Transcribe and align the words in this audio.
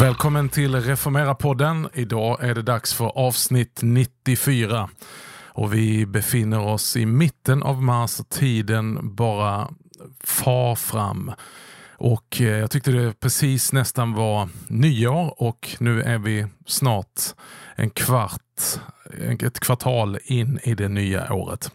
Välkommen 0.00 0.48
till 0.48 0.74
Reformera-podden. 0.74 1.88
Idag 1.92 2.44
är 2.44 2.54
det 2.54 2.62
dags 2.62 2.94
för 2.94 3.18
avsnitt 3.18 3.80
94. 3.82 4.88
Och 5.46 5.74
vi 5.74 6.06
befinner 6.06 6.60
oss 6.60 6.96
i 6.96 7.06
mitten 7.06 7.62
av 7.62 7.82
mars 7.82 8.20
och 8.20 8.28
tiden 8.28 9.14
bara 9.16 9.68
far 10.24 10.74
fram. 10.74 11.32
Och 11.98 12.40
eh, 12.40 12.58
jag 12.58 12.70
tyckte 12.70 12.90
det 12.90 13.20
precis 13.20 13.72
nästan 13.72 14.12
var 14.14 14.48
nyår 14.68 15.42
och 15.42 15.68
nu 15.80 16.02
är 16.02 16.18
vi 16.18 16.46
snart 16.66 17.20
en 17.74 17.90
kvart, 17.90 18.40
ett 19.40 19.60
kvartal 19.60 20.18
in 20.24 20.58
i 20.62 20.74
det 20.74 20.88
nya 20.88 21.32
året. 21.32 21.72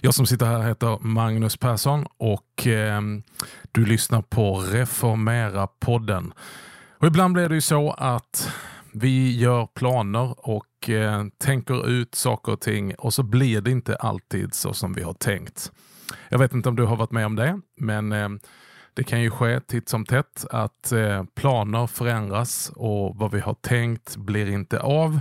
Jag 0.00 0.14
som 0.14 0.26
sitter 0.26 0.46
här 0.46 0.62
heter 0.62 0.98
Magnus 1.00 1.56
Persson 1.56 2.06
och 2.16 2.66
eh, 2.66 3.00
du 3.72 3.86
lyssnar 3.86 4.22
på 4.22 4.58
Reformera-podden. 4.60 6.32
Och 6.98 7.06
ibland 7.06 7.34
blir 7.34 7.48
det 7.48 7.54
ju 7.54 7.60
så 7.60 7.90
att 7.90 8.52
vi 8.92 9.36
gör 9.38 9.66
planer 9.66 10.48
och 10.48 10.90
eh, 10.90 11.24
tänker 11.38 11.88
ut 11.88 12.14
saker 12.14 12.52
och 12.52 12.60
ting 12.60 12.94
och 12.94 13.14
så 13.14 13.22
blir 13.22 13.60
det 13.60 13.70
inte 13.70 13.96
alltid 13.96 14.54
så 14.54 14.72
som 14.72 14.92
vi 14.92 15.02
har 15.02 15.14
tänkt. 15.14 15.72
Jag 16.28 16.38
vet 16.38 16.52
inte 16.52 16.68
om 16.68 16.76
du 16.76 16.84
har 16.84 16.96
varit 16.96 17.12
med 17.12 17.26
om 17.26 17.36
det, 17.36 17.60
men 17.76 18.12
eh, 18.12 18.28
det 18.94 19.04
kan 19.04 19.20
ju 19.20 19.30
ske 19.30 19.60
titt 19.60 19.88
som 19.88 20.06
tätt 20.06 20.44
att 20.50 20.92
eh, 20.92 21.24
planer 21.34 21.86
förändras 21.86 22.72
och 22.76 23.16
vad 23.16 23.32
vi 23.32 23.40
har 23.40 23.54
tänkt 23.54 24.16
blir 24.16 24.50
inte 24.50 24.80
av. 24.80 25.20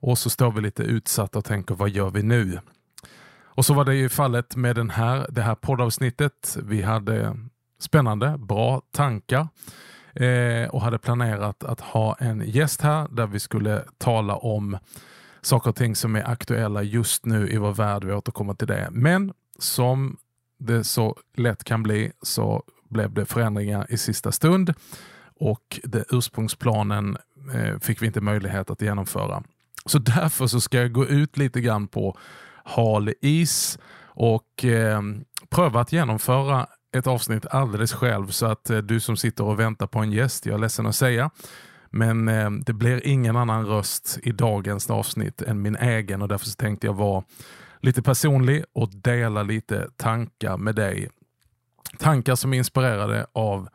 Och 0.00 0.18
så 0.18 0.30
står 0.30 0.52
vi 0.52 0.60
lite 0.60 0.82
utsatta 0.82 1.38
och 1.38 1.44
tänker, 1.44 1.74
vad 1.74 1.88
gör 1.88 2.10
vi 2.10 2.22
nu? 2.22 2.60
Och 3.44 3.64
så 3.64 3.74
var 3.74 3.84
det 3.84 3.94
ju 3.94 4.08
fallet 4.08 4.56
med 4.56 4.76
den 4.76 4.90
här, 4.90 5.26
det 5.30 5.42
här 5.42 5.54
poddavsnittet. 5.54 6.56
Vi 6.62 6.82
hade 6.82 7.36
spännande, 7.78 8.38
bra 8.38 8.82
tankar 8.90 9.48
eh, 10.14 10.68
och 10.68 10.82
hade 10.82 10.98
planerat 10.98 11.64
att 11.64 11.80
ha 11.80 12.14
en 12.14 12.42
gäst 12.46 12.80
här 12.80 13.08
där 13.10 13.26
vi 13.26 13.40
skulle 13.40 13.84
tala 13.98 14.36
om 14.36 14.78
saker 15.42 15.70
och 15.70 15.76
ting 15.76 15.96
som 15.96 16.16
är 16.16 16.30
aktuella 16.30 16.82
just 16.82 17.26
nu 17.26 17.48
i 17.48 17.56
vår 17.56 17.72
värld. 17.72 18.04
Vi 18.04 18.12
återkommer 18.12 18.54
till 18.54 18.66
det. 18.66 18.88
Men 18.90 19.32
som 19.58 20.16
det 20.58 20.84
så 20.84 21.16
lätt 21.36 21.64
kan 21.64 21.82
bli 21.82 22.12
så 22.22 22.62
blev 22.88 23.12
det 23.12 23.26
förändringar 23.26 23.86
i 23.88 23.98
sista 23.98 24.32
stund 24.32 24.74
och 25.40 25.80
det 25.84 26.04
ursprungsplanen 26.10 27.16
eh, 27.54 27.78
fick 27.78 28.02
vi 28.02 28.06
inte 28.06 28.20
möjlighet 28.20 28.70
att 28.70 28.82
genomföra. 28.82 29.42
Så 29.86 29.98
därför 29.98 30.46
så 30.46 30.60
ska 30.60 30.78
jag 30.78 30.92
gå 30.92 31.06
ut 31.06 31.36
lite 31.36 31.60
grann 31.60 31.88
på 31.88 32.18
hal 32.64 33.12
is 33.20 33.78
och 34.04 34.64
eh, 34.64 35.00
pröva 35.50 35.80
att 35.80 35.92
genomföra 35.92 36.66
ett 36.96 37.06
avsnitt 37.06 37.46
alldeles 37.46 37.92
själv 37.92 38.26
så 38.26 38.46
att 38.46 38.70
eh, 38.70 38.78
du 38.78 39.00
som 39.00 39.16
sitter 39.16 39.44
och 39.44 39.60
väntar 39.60 39.86
på 39.86 39.98
en 39.98 40.12
gäst, 40.12 40.46
jag 40.46 40.54
är 40.54 40.58
ledsen 40.58 40.86
att 40.86 40.96
säga, 40.96 41.30
men 41.90 42.28
eh, 42.28 42.50
det 42.50 42.72
blir 42.72 43.06
ingen 43.06 43.36
annan 43.36 43.66
röst 43.66 44.18
i 44.22 44.32
dagens 44.32 44.90
avsnitt 44.90 45.42
än 45.42 45.62
min 45.62 45.76
egen 45.76 46.22
och 46.22 46.28
därför 46.28 46.46
så 46.46 46.56
tänkte 46.56 46.86
jag 46.86 46.94
vara 46.94 47.24
lite 47.80 48.02
personlig 48.02 48.64
och 48.72 48.90
dela 48.94 49.42
lite 49.42 49.88
tankar 49.96 50.56
med 50.56 50.74
dig. 50.74 51.08
Tankar 51.98 52.34
som 52.34 52.54
är 52.54 52.58
inspirerade 52.58 53.26
av 53.32 53.68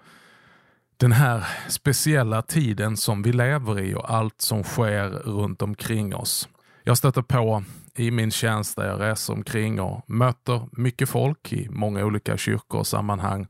den 0.98 1.12
här 1.12 1.48
speciella 1.68 2.42
tiden 2.42 2.98
som 2.98 3.22
vi 3.22 3.32
lever 3.32 3.80
i 3.80 3.96
och 3.96 4.14
allt 4.14 4.42
som 4.42 4.64
sker 4.64 5.10
runt 5.10 5.62
omkring 5.62 6.16
oss. 6.16 6.50
Jag 6.84 6.98
stöter 6.98 7.22
på 7.22 7.64
i 7.96 8.12
min 8.12 8.32
tjänst 8.32 8.76
där 8.76 8.88
jag 8.88 9.02
reser 9.02 9.34
omkring 9.34 9.82
och 9.82 10.10
möter 10.10 10.68
mycket 10.72 11.10
folk 11.10 11.54
i 11.54 11.70
många 11.70 12.06
olika 12.06 12.38
kyrkor 12.38 12.80
och 12.80 12.88
sammanhang. 12.88 13.48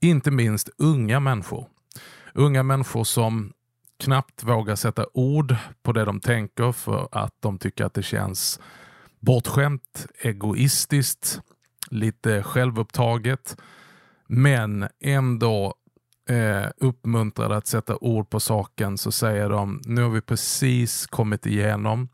Inte 0.00 0.30
minst 0.30 0.70
unga 0.78 1.20
människor. 1.20 1.66
Unga 2.34 2.62
människor 2.62 3.04
som 3.04 3.52
knappt 3.98 4.42
vågar 4.42 4.76
sätta 4.76 5.06
ord 5.14 5.56
på 5.82 5.92
det 5.92 6.04
de 6.04 6.20
tänker 6.20 6.72
för 6.72 7.08
att 7.12 7.34
de 7.40 7.58
tycker 7.58 7.84
att 7.84 7.94
det 7.94 8.02
känns 8.02 8.60
bortskämt, 9.20 10.06
egoistiskt, 10.20 11.40
lite 11.90 12.42
självupptaget. 12.42 13.56
Men 14.26 14.88
ändå 15.00 15.74
eh, 16.28 16.66
uppmuntrade 16.76 17.56
att 17.56 17.66
sätta 17.66 17.96
ord 17.96 18.30
på 18.30 18.40
saken 18.40 18.98
så 18.98 19.12
säger 19.12 19.48
de 19.48 19.80
nu 19.84 20.02
har 20.02 20.10
vi 20.10 20.20
precis 20.20 21.06
kommit 21.06 21.46
igenom 21.46 22.08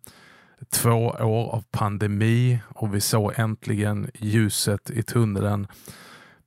två 0.71 1.06
år 1.06 1.55
av 1.55 1.65
pandemi 1.71 2.61
och 2.69 2.94
vi 2.94 3.00
såg 3.00 3.32
äntligen 3.37 4.11
ljuset 4.15 4.91
i 4.91 5.03
tunneln. 5.03 5.66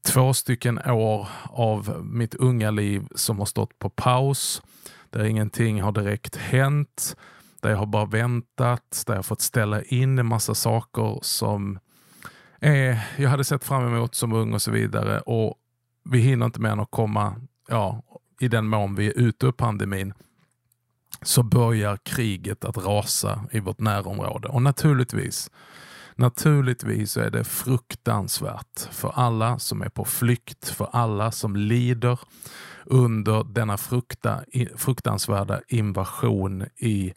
Två 0.07 0.33
stycken 0.33 0.79
år 0.79 1.27
av 1.43 2.05
mitt 2.05 2.35
unga 2.35 2.71
liv 2.71 3.07
som 3.15 3.39
har 3.39 3.45
stått 3.45 3.79
på 3.79 3.89
paus, 3.89 4.61
där 5.09 5.23
ingenting 5.23 5.81
har 5.81 5.91
direkt 5.91 6.35
hänt, 6.35 7.15
där 7.61 7.69
jag 7.69 7.77
har 7.77 7.85
bara 7.85 8.05
väntat, 8.05 9.03
där 9.07 9.15
jag 9.15 9.25
fått 9.25 9.41
ställa 9.41 9.83
in 9.83 10.19
en 10.19 10.25
massa 10.25 10.55
saker 10.55 11.19
som 11.21 11.79
eh, 12.61 13.21
jag 13.21 13.29
hade 13.29 13.43
sett 13.43 13.63
fram 13.63 13.87
emot 13.87 14.15
som 14.15 14.33
ung 14.33 14.53
och 14.53 14.61
så 14.61 14.71
vidare. 14.71 15.19
Och 15.19 15.55
vi 16.09 16.19
hinner 16.19 16.45
inte 16.45 16.61
mer 16.61 16.69
än 16.69 16.79
att 16.79 16.91
komma, 16.91 17.35
ja, 17.67 18.03
i 18.39 18.47
den 18.47 18.67
mån 18.67 18.95
vi 18.95 19.07
är 19.07 19.19
ute 19.19 19.45
ur 19.45 19.51
pandemin 19.51 20.13
så 21.21 21.43
börjar 21.43 21.97
kriget 22.03 22.65
att 22.65 22.77
rasa 22.77 23.45
i 23.51 23.59
vårt 23.59 23.79
närområde. 23.79 24.47
Och 24.47 24.61
naturligtvis, 24.61 25.51
naturligtvis 26.15 27.17
är 27.17 27.29
det 27.29 27.43
fruktansvärt 27.43 28.79
för 28.91 29.11
alla 29.15 29.59
som 29.59 29.81
är 29.81 29.89
på 29.89 30.05
flykt, 30.05 30.69
för 30.69 30.89
alla 30.91 31.31
som 31.31 31.55
lider 31.55 32.19
under 32.85 33.43
denna 33.43 33.77
frukta, 33.77 34.43
fruktansvärda 34.75 35.61
invasion 35.67 36.65
i 36.77 37.13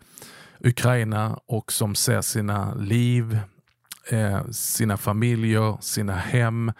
Ukraina 0.60 1.38
och 1.46 1.72
som 1.72 1.94
ser 1.94 2.20
sina 2.20 2.74
liv, 2.74 3.38
eh, 4.10 4.46
sina 4.50 4.96
familjer, 4.96 5.76
sina 5.80 6.12
hem 6.12 6.72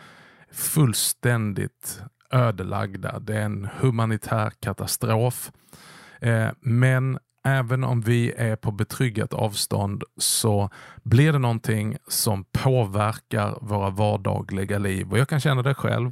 fullständigt 0.52 2.02
ödelagda. 2.30 3.18
Det 3.18 3.36
är 3.36 3.42
en 3.42 3.68
humanitär 3.80 4.52
katastrof. 4.60 5.52
Eh, 6.20 6.48
men 6.60 7.18
även 7.44 7.84
om 7.84 8.00
vi 8.00 8.32
är 8.36 8.56
på 8.56 8.70
betryggat 8.70 9.34
avstånd 9.34 10.02
så 10.16 10.70
blir 11.02 11.32
det 11.32 11.38
någonting 11.38 11.96
som 12.08 12.44
påverkar 12.44 13.58
våra 13.60 13.90
vardagliga 13.90 14.78
liv. 14.78 15.10
Och 15.10 15.18
jag 15.18 15.28
kan 15.28 15.40
känna 15.40 15.62
det 15.62 15.74
själv. 15.74 16.10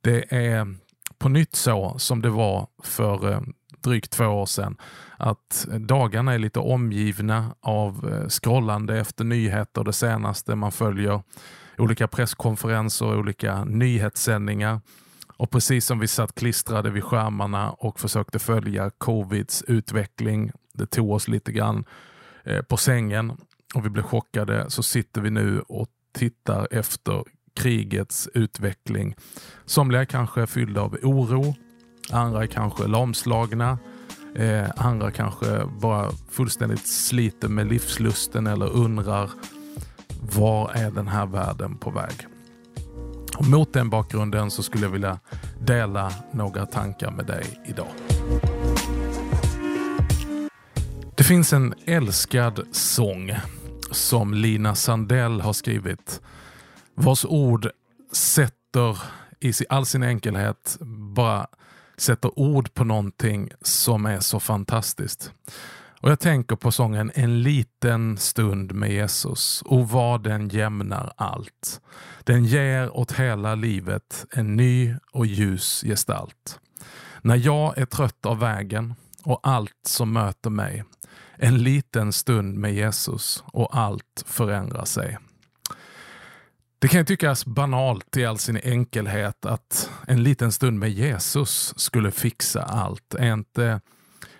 Det 0.00 0.34
är 0.34 0.76
på 1.18 1.28
nytt 1.28 1.54
så 1.54 1.98
som 1.98 2.22
det 2.22 2.30
var 2.30 2.66
för 2.82 3.32
eh, 3.32 3.40
drygt 3.82 4.10
två 4.10 4.26
år 4.26 4.46
sedan. 4.46 4.76
Att 5.16 5.66
dagarna 5.78 6.34
är 6.34 6.38
lite 6.38 6.58
omgivna 6.58 7.54
av 7.60 8.10
eh, 8.12 8.28
scrollande 8.28 8.98
efter 8.98 9.24
nyheter, 9.24 9.84
det 9.84 9.92
senaste. 9.92 10.54
Man 10.54 10.72
följer 10.72 11.22
olika 11.78 12.08
presskonferenser, 12.08 13.18
olika 13.18 13.64
nyhetssändningar. 13.64 14.80
Och 15.36 15.50
precis 15.50 15.86
som 15.86 15.98
vi 15.98 16.06
satt 16.06 16.34
klistrade 16.34 16.90
vid 16.90 17.04
skärmarna 17.04 17.70
och 17.70 18.00
försökte 18.00 18.38
följa 18.38 18.90
covids 18.90 19.62
utveckling, 19.62 20.52
det 20.74 20.86
tog 20.86 21.10
oss 21.10 21.28
lite 21.28 21.52
grann 21.52 21.84
eh, 22.44 22.62
på 22.62 22.76
sängen 22.76 23.32
och 23.74 23.84
vi 23.84 23.90
blev 23.90 24.02
chockade, 24.02 24.70
så 24.70 24.82
sitter 24.82 25.20
vi 25.20 25.30
nu 25.30 25.60
och 25.60 25.88
tittar 26.12 26.68
efter 26.70 27.24
krigets 27.58 28.28
utveckling. 28.34 29.16
Somliga 29.64 30.06
kanske 30.06 30.42
är 30.42 30.46
fyllda 30.46 30.80
av 30.80 30.96
oro, 31.02 31.54
andra 32.10 32.42
är 32.42 32.46
kanske 32.46 32.86
lamslagna, 32.86 33.78
eh, 34.34 34.66
andra 34.76 35.10
kanske 35.10 35.66
bara 35.80 36.10
fullständigt 36.30 36.86
sliter 36.86 37.48
med 37.48 37.66
livslusten 37.66 38.46
eller 38.46 38.70
undrar 38.70 39.30
var 40.20 40.70
är 40.74 40.90
den 40.90 41.08
här 41.08 41.26
världen 41.26 41.76
på 41.76 41.90
väg? 41.90 42.26
Och 43.38 43.46
mot 43.46 43.72
den 43.72 43.90
bakgrunden 43.90 44.50
så 44.50 44.62
skulle 44.62 44.84
jag 44.84 44.90
vilja 44.90 45.18
dela 45.60 46.12
några 46.32 46.66
tankar 46.66 47.10
med 47.10 47.26
dig 47.26 47.44
idag. 47.66 47.88
Det 51.16 51.24
finns 51.24 51.52
en 51.52 51.74
älskad 51.86 52.60
sång 52.72 53.32
som 53.90 54.34
Lina 54.34 54.74
Sandell 54.74 55.40
har 55.40 55.52
skrivit 55.52 56.20
vars 57.00 57.24
ord 57.24 57.70
sätter 58.12 58.98
i 59.40 59.52
all 59.68 59.86
sin 59.86 60.02
enkelhet 60.02 60.76
bara 61.14 61.46
sätter 61.96 62.38
ord 62.38 62.74
på 62.74 62.84
någonting 62.84 63.50
som 63.60 64.06
är 64.06 64.20
så 64.20 64.40
fantastiskt. 64.40 65.32
Och 66.00 66.10
Jag 66.10 66.20
tänker 66.20 66.56
på 66.56 66.72
sången 66.72 67.10
En 67.14 67.42
liten 67.42 68.18
stund 68.18 68.72
med 68.72 68.92
Jesus 68.92 69.62
och 69.62 69.88
vad 69.88 70.22
den 70.22 70.48
jämnar 70.48 71.12
allt. 71.16 71.80
Den 72.24 72.44
ger 72.44 72.96
åt 72.96 73.12
hela 73.12 73.54
livet 73.54 74.26
en 74.32 74.56
ny 74.56 74.94
och 75.12 75.26
ljus 75.26 75.82
gestalt. 75.86 76.60
När 77.22 77.36
jag 77.36 77.78
är 77.78 77.86
trött 77.86 78.26
av 78.26 78.38
vägen 78.38 78.94
och 79.24 79.40
allt 79.42 79.80
som 79.86 80.12
möter 80.12 80.50
mig. 80.50 80.84
En 81.36 81.58
liten 81.62 82.12
stund 82.12 82.58
med 82.58 82.74
Jesus 82.74 83.44
och 83.46 83.76
allt 83.76 84.24
förändrar 84.26 84.84
sig. 84.84 85.18
Det 86.80 86.88
kan 86.88 87.06
tyckas 87.06 87.46
banalt 87.46 88.16
i 88.16 88.24
all 88.24 88.38
sin 88.38 88.56
enkelhet 88.56 89.46
att 89.46 89.90
en 90.06 90.22
liten 90.22 90.52
stund 90.52 90.78
med 90.78 90.90
Jesus 90.90 91.74
skulle 91.76 92.10
fixa 92.10 92.62
allt. 92.62 93.14
Är 93.14 93.32
inte 93.32 93.80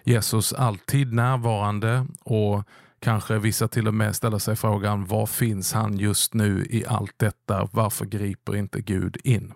Jesus 0.05 0.53
alltid 0.53 1.13
närvarande 1.13 2.07
och 2.25 2.65
kanske 3.01 3.39
vissa 3.39 3.69
till 3.69 3.89
och 3.89 3.95
med 3.95 4.17
ställer 4.17 4.39
sig 4.39 4.57
frågan 4.57 5.07
var 5.07 5.27
finns 5.27 5.73
han 5.73 5.99
just 5.99 6.35
nu 6.35 6.67
i 6.71 6.87
allt 6.87 7.15
detta? 7.17 7.69
Varför 7.73 8.05
griper 8.05 8.57
inte 8.57 8.81
Gud 8.81 9.17
in? 9.25 9.53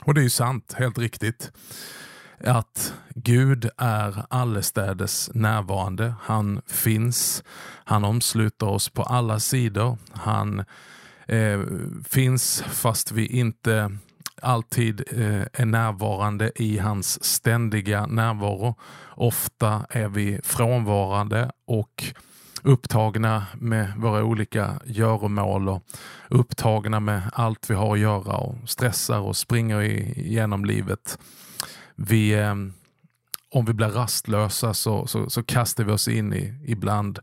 Och 0.00 0.14
det 0.14 0.20
är 0.20 0.22
ju 0.22 0.30
sant, 0.30 0.74
helt 0.76 0.98
riktigt 0.98 1.52
att 2.44 2.94
Gud 3.14 3.70
är 3.76 4.24
allestädes 4.30 5.30
närvarande. 5.34 6.14
Han 6.22 6.62
finns. 6.66 7.44
Han 7.84 8.04
omsluter 8.04 8.66
oss 8.68 8.88
på 8.88 9.02
alla 9.02 9.40
sidor. 9.40 9.98
Han 10.12 10.64
eh, 11.26 11.60
finns 12.04 12.62
fast 12.62 13.12
vi 13.12 13.26
inte 13.26 13.98
alltid 14.42 15.02
eh, 15.12 15.42
är 15.52 15.64
närvarande 15.64 16.52
i 16.54 16.78
hans 16.78 17.24
ständiga 17.24 18.06
närvaro. 18.06 18.74
Ofta 19.14 19.86
är 19.90 20.08
vi 20.08 20.40
frånvarande 20.44 21.50
och 21.66 22.04
upptagna 22.62 23.46
med 23.54 23.92
våra 23.96 24.24
olika 24.24 24.80
göromål 24.84 25.68
och 25.68 25.82
upptagna 26.28 27.00
med 27.00 27.22
allt 27.32 27.70
vi 27.70 27.74
har 27.74 27.94
att 27.94 28.00
göra 28.00 28.36
och 28.36 28.56
stressar 28.66 29.20
och 29.20 29.36
springer 29.36 29.82
igenom 29.82 30.64
livet. 30.64 31.18
Vi, 31.94 32.32
eh, 32.32 32.54
om 33.50 33.64
vi 33.64 33.72
blir 33.72 33.88
rastlösa 33.88 34.74
så, 34.74 35.06
så, 35.06 35.30
så 35.30 35.42
kastar 35.42 35.84
vi 35.84 35.92
oss 35.92 36.08
in 36.08 36.32
i 36.32 36.54
ibland 36.66 37.18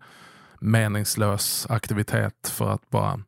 meningslös 0.60 1.68
aktivitet 1.70 2.48
för 2.48 2.70
att 2.70 2.90
bara 2.90 3.20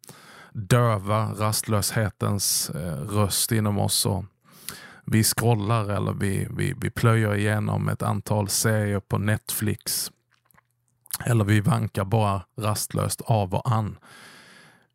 döva 0.56 1.34
rastlöshetens 1.34 2.70
eh, 2.70 3.02
röst 3.02 3.52
inom 3.52 3.80
oss. 3.80 4.06
Och 4.06 4.26
vi 5.06 5.24
scrollar 5.24 5.90
eller 5.90 6.14
vi, 6.14 6.48
vi, 6.52 6.74
vi 6.82 6.90
plöjer 6.90 7.36
igenom 7.36 7.90
ett 7.90 8.02
antal 8.02 8.50
serier 8.50 9.00
på 9.00 9.18
Netflix. 9.18 10.12
Eller 11.26 11.46
vi 11.46 11.62
vankar 11.62 12.06
bara 12.06 12.42
rastlöst 12.58 13.22
av 13.22 13.54
och 13.54 13.72
an. 13.72 13.98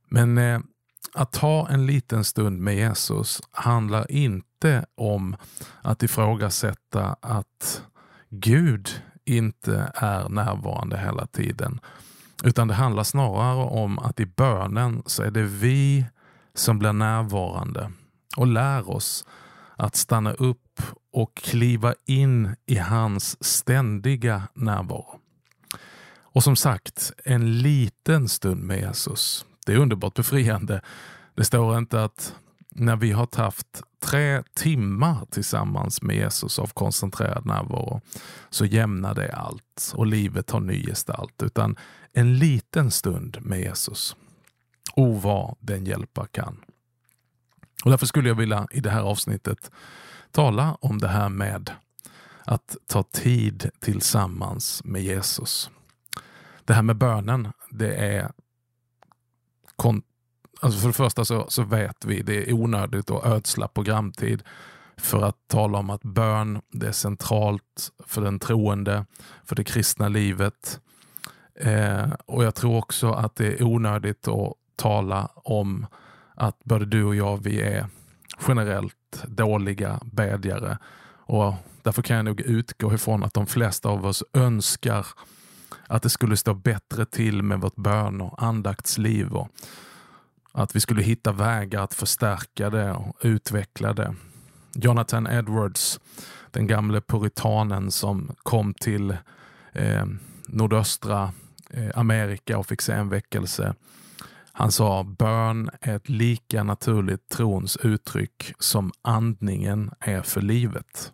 Men 0.08 0.38
eh, 0.38 0.60
att 1.14 1.32
ta 1.32 1.68
en 1.68 1.86
liten 1.86 2.24
stund 2.24 2.60
med 2.60 2.76
Jesus 2.76 3.42
handlar 3.50 4.10
inte 4.10 4.86
om 4.94 5.36
att 5.82 6.02
ifrågasätta 6.02 7.16
att 7.20 7.82
Gud 8.30 9.02
inte 9.24 9.92
är 9.94 10.28
närvarande 10.28 10.98
hela 10.98 11.26
tiden. 11.26 11.80
Utan 12.44 12.68
det 12.68 12.74
handlar 12.74 13.04
snarare 13.04 13.64
om 13.64 13.98
att 13.98 14.20
i 14.20 14.26
bönen 14.26 15.02
så 15.06 15.22
är 15.22 15.30
det 15.30 15.42
vi 15.42 16.04
som 16.54 16.78
blir 16.78 16.92
närvarande 16.92 17.92
och 18.36 18.46
lär 18.46 18.90
oss 18.90 19.24
att 19.76 19.96
stanna 19.96 20.32
upp 20.32 20.82
och 21.12 21.36
kliva 21.36 21.94
in 22.06 22.56
i 22.66 22.76
hans 22.76 23.44
ständiga 23.44 24.42
närvaro. 24.54 25.20
Och 26.32 26.44
som 26.44 26.56
sagt, 26.56 27.12
en 27.24 27.58
liten 27.58 28.28
stund 28.28 28.62
med 28.62 28.80
Jesus. 28.80 29.46
Det 29.66 29.72
är 29.72 29.76
underbart 29.76 30.14
befriande. 30.14 30.80
Det 31.34 31.44
står 31.44 31.78
inte 31.78 32.04
att 32.04 32.34
när 32.80 32.96
vi 32.96 33.12
har 33.12 33.28
haft 33.36 33.82
tre 34.02 34.42
timmar 34.54 35.26
tillsammans 35.30 36.02
med 36.02 36.16
Jesus 36.16 36.58
av 36.58 36.66
koncentrerad 36.66 37.46
närvaro 37.46 38.00
så 38.50 38.64
jämnar 38.64 39.14
det 39.14 39.32
allt 39.32 39.92
och 39.94 40.06
livet 40.06 40.50
har 40.50 40.60
ny 40.60 40.86
gestalt. 40.86 41.42
Utan 41.42 41.76
en 42.12 42.38
liten 42.38 42.90
stund 42.90 43.38
med 43.40 43.60
Jesus. 43.60 44.16
O 44.94 45.14
vad 45.14 45.56
den 45.60 45.84
hjälpa 45.84 46.26
kan. 46.26 46.60
Och 47.84 47.90
Därför 47.90 48.06
skulle 48.06 48.28
jag 48.28 48.36
vilja 48.36 48.66
i 48.70 48.80
det 48.80 48.90
här 48.90 49.02
avsnittet 49.02 49.70
tala 50.30 50.76
om 50.80 50.98
det 50.98 51.08
här 51.08 51.28
med 51.28 51.70
att 52.44 52.76
ta 52.86 53.02
tid 53.02 53.70
tillsammans 53.80 54.84
med 54.84 55.02
Jesus. 55.02 55.70
Det 56.64 56.74
här 56.74 56.82
med 56.82 56.96
bönen, 56.96 57.52
det 57.70 57.94
är 57.94 58.32
Alltså 60.60 60.80
för 60.80 60.86
det 60.86 60.92
första 60.92 61.24
så, 61.24 61.46
så 61.48 61.62
vet 61.62 62.04
vi 62.04 62.22
det 62.22 62.50
är 62.50 62.52
onödigt 62.52 63.10
att 63.10 63.26
ödsla 63.26 63.68
programtid 63.68 64.42
för 64.96 65.22
att 65.22 65.36
tala 65.48 65.78
om 65.78 65.90
att 65.90 66.02
bön 66.02 66.60
det 66.72 66.88
är 66.88 66.92
centralt 66.92 67.90
för 68.06 68.22
den 68.22 68.38
troende, 68.38 69.06
för 69.44 69.56
det 69.56 69.64
kristna 69.64 70.08
livet. 70.08 70.80
Eh, 71.54 72.12
och 72.26 72.44
Jag 72.44 72.54
tror 72.54 72.78
också 72.78 73.12
att 73.12 73.36
det 73.36 73.46
är 73.46 73.62
onödigt 73.62 74.28
att 74.28 74.52
tala 74.76 75.28
om 75.34 75.86
att 76.34 76.64
både 76.64 76.84
du 76.84 77.04
och 77.04 77.16
jag 77.16 77.42
vi 77.42 77.60
är 77.60 77.86
generellt 78.48 79.24
dåliga 79.26 80.00
bedjare. 80.04 80.78
Och 81.12 81.54
därför 81.82 82.02
kan 82.02 82.16
jag 82.16 82.24
nog 82.24 82.40
utgå 82.40 82.94
ifrån 82.94 83.24
att 83.24 83.34
de 83.34 83.46
flesta 83.46 83.88
av 83.88 84.06
oss 84.06 84.24
önskar 84.32 85.06
att 85.86 86.02
det 86.02 86.10
skulle 86.10 86.36
stå 86.36 86.54
bättre 86.54 87.06
till 87.06 87.42
med 87.42 87.60
vårt 87.60 87.76
bön 87.76 88.20
och 88.20 88.42
andaktsliv. 88.42 89.32
Och 89.32 89.48
att 90.52 90.76
vi 90.76 90.80
skulle 90.80 91.02
hitta 91.02 91.32
vägar 91.32 91.82
att 91.82 91.94
förstärka 91.94 92.70
det 92.70 92.92
och 92.92 93.16
utveckla 93.20 93.92
det. 93.92 94.14
Jonathan 94.74 95.26
Edwards, 95.26 96.00
den 96.50 96.66
gamle 96.66 97.00
puritanen 97.00 97.90
som 97.90 98.30
kom 98.42 98.74
till 98.74 99.16
eh, 99.72 100.04
nordöstra 100.46 101.32
eh, 101.70 101.90
Amerika 101.94 102.58
och 102.58 102.66
fick 102.66 102.80
se 102.80 102.92
en 102.92 103.08
väckelse. 103.08 103.74
Han 104.52 104.72
sa 104.72 105.04
bön 105.04 105.70
är 105.80 105.96
ett 105.96 106.08
lika 106.08 106.62
naturligt 106.62 107.28
trons 107.28 107.76
uttryck 107.76 108.52
som 108.58 108.92
andningen 109.02 109.90
är 110.00 110.22
för 110.22 110.40
livet. 110.40 111.12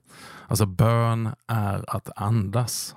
Alltså 0.49 0.67
bön 0.67 1.29
är 1.47 1.97
att 1.97 2.11
andas. 2.17 2.97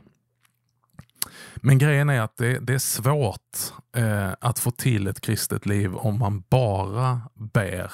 Men 1.56 1.78
grejen 1.78 2.10
är 2.10 2.22
att 2.22 2.38
det, 2.38 2.60
det 2.60 2.74
är 2.74 2.80
svårt 2.80 3.58
eh, 3.96 4.32
att 4.40 4.60
få 4.60 4.72
till 4.72 5.08
ett 5.08 5.22
kristet 5.22 5.66
liv 5.66 5.96
om 5.96 6.20
man 6.20 6.44
bara 6.50 7.22
ber 7.34 7.92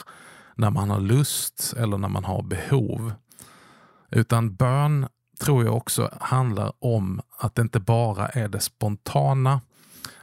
när 0.55 0.69
man 0.69 0.89
har 0.89 0.99
lust 0.99 1.73
eller 1.77 1.97
när 1.97 2.09
man 2.09 2.23
har 2.23 2.43
behov. 2.43 3.13
Utan 4.11 4.55
bön 4.55 5.07
tror 5.39 5.65
jag 5.65 5.75
också 5.75 6.09
handlar 6.21 6.73
om 6.79 7.21
att 7.37 7.55
det 7.55 7.61
inte 7.61 7.79
bara 7.79 8.27
är 8.27 8.47
det 8.47 8.59
spontana, 8.59 9.61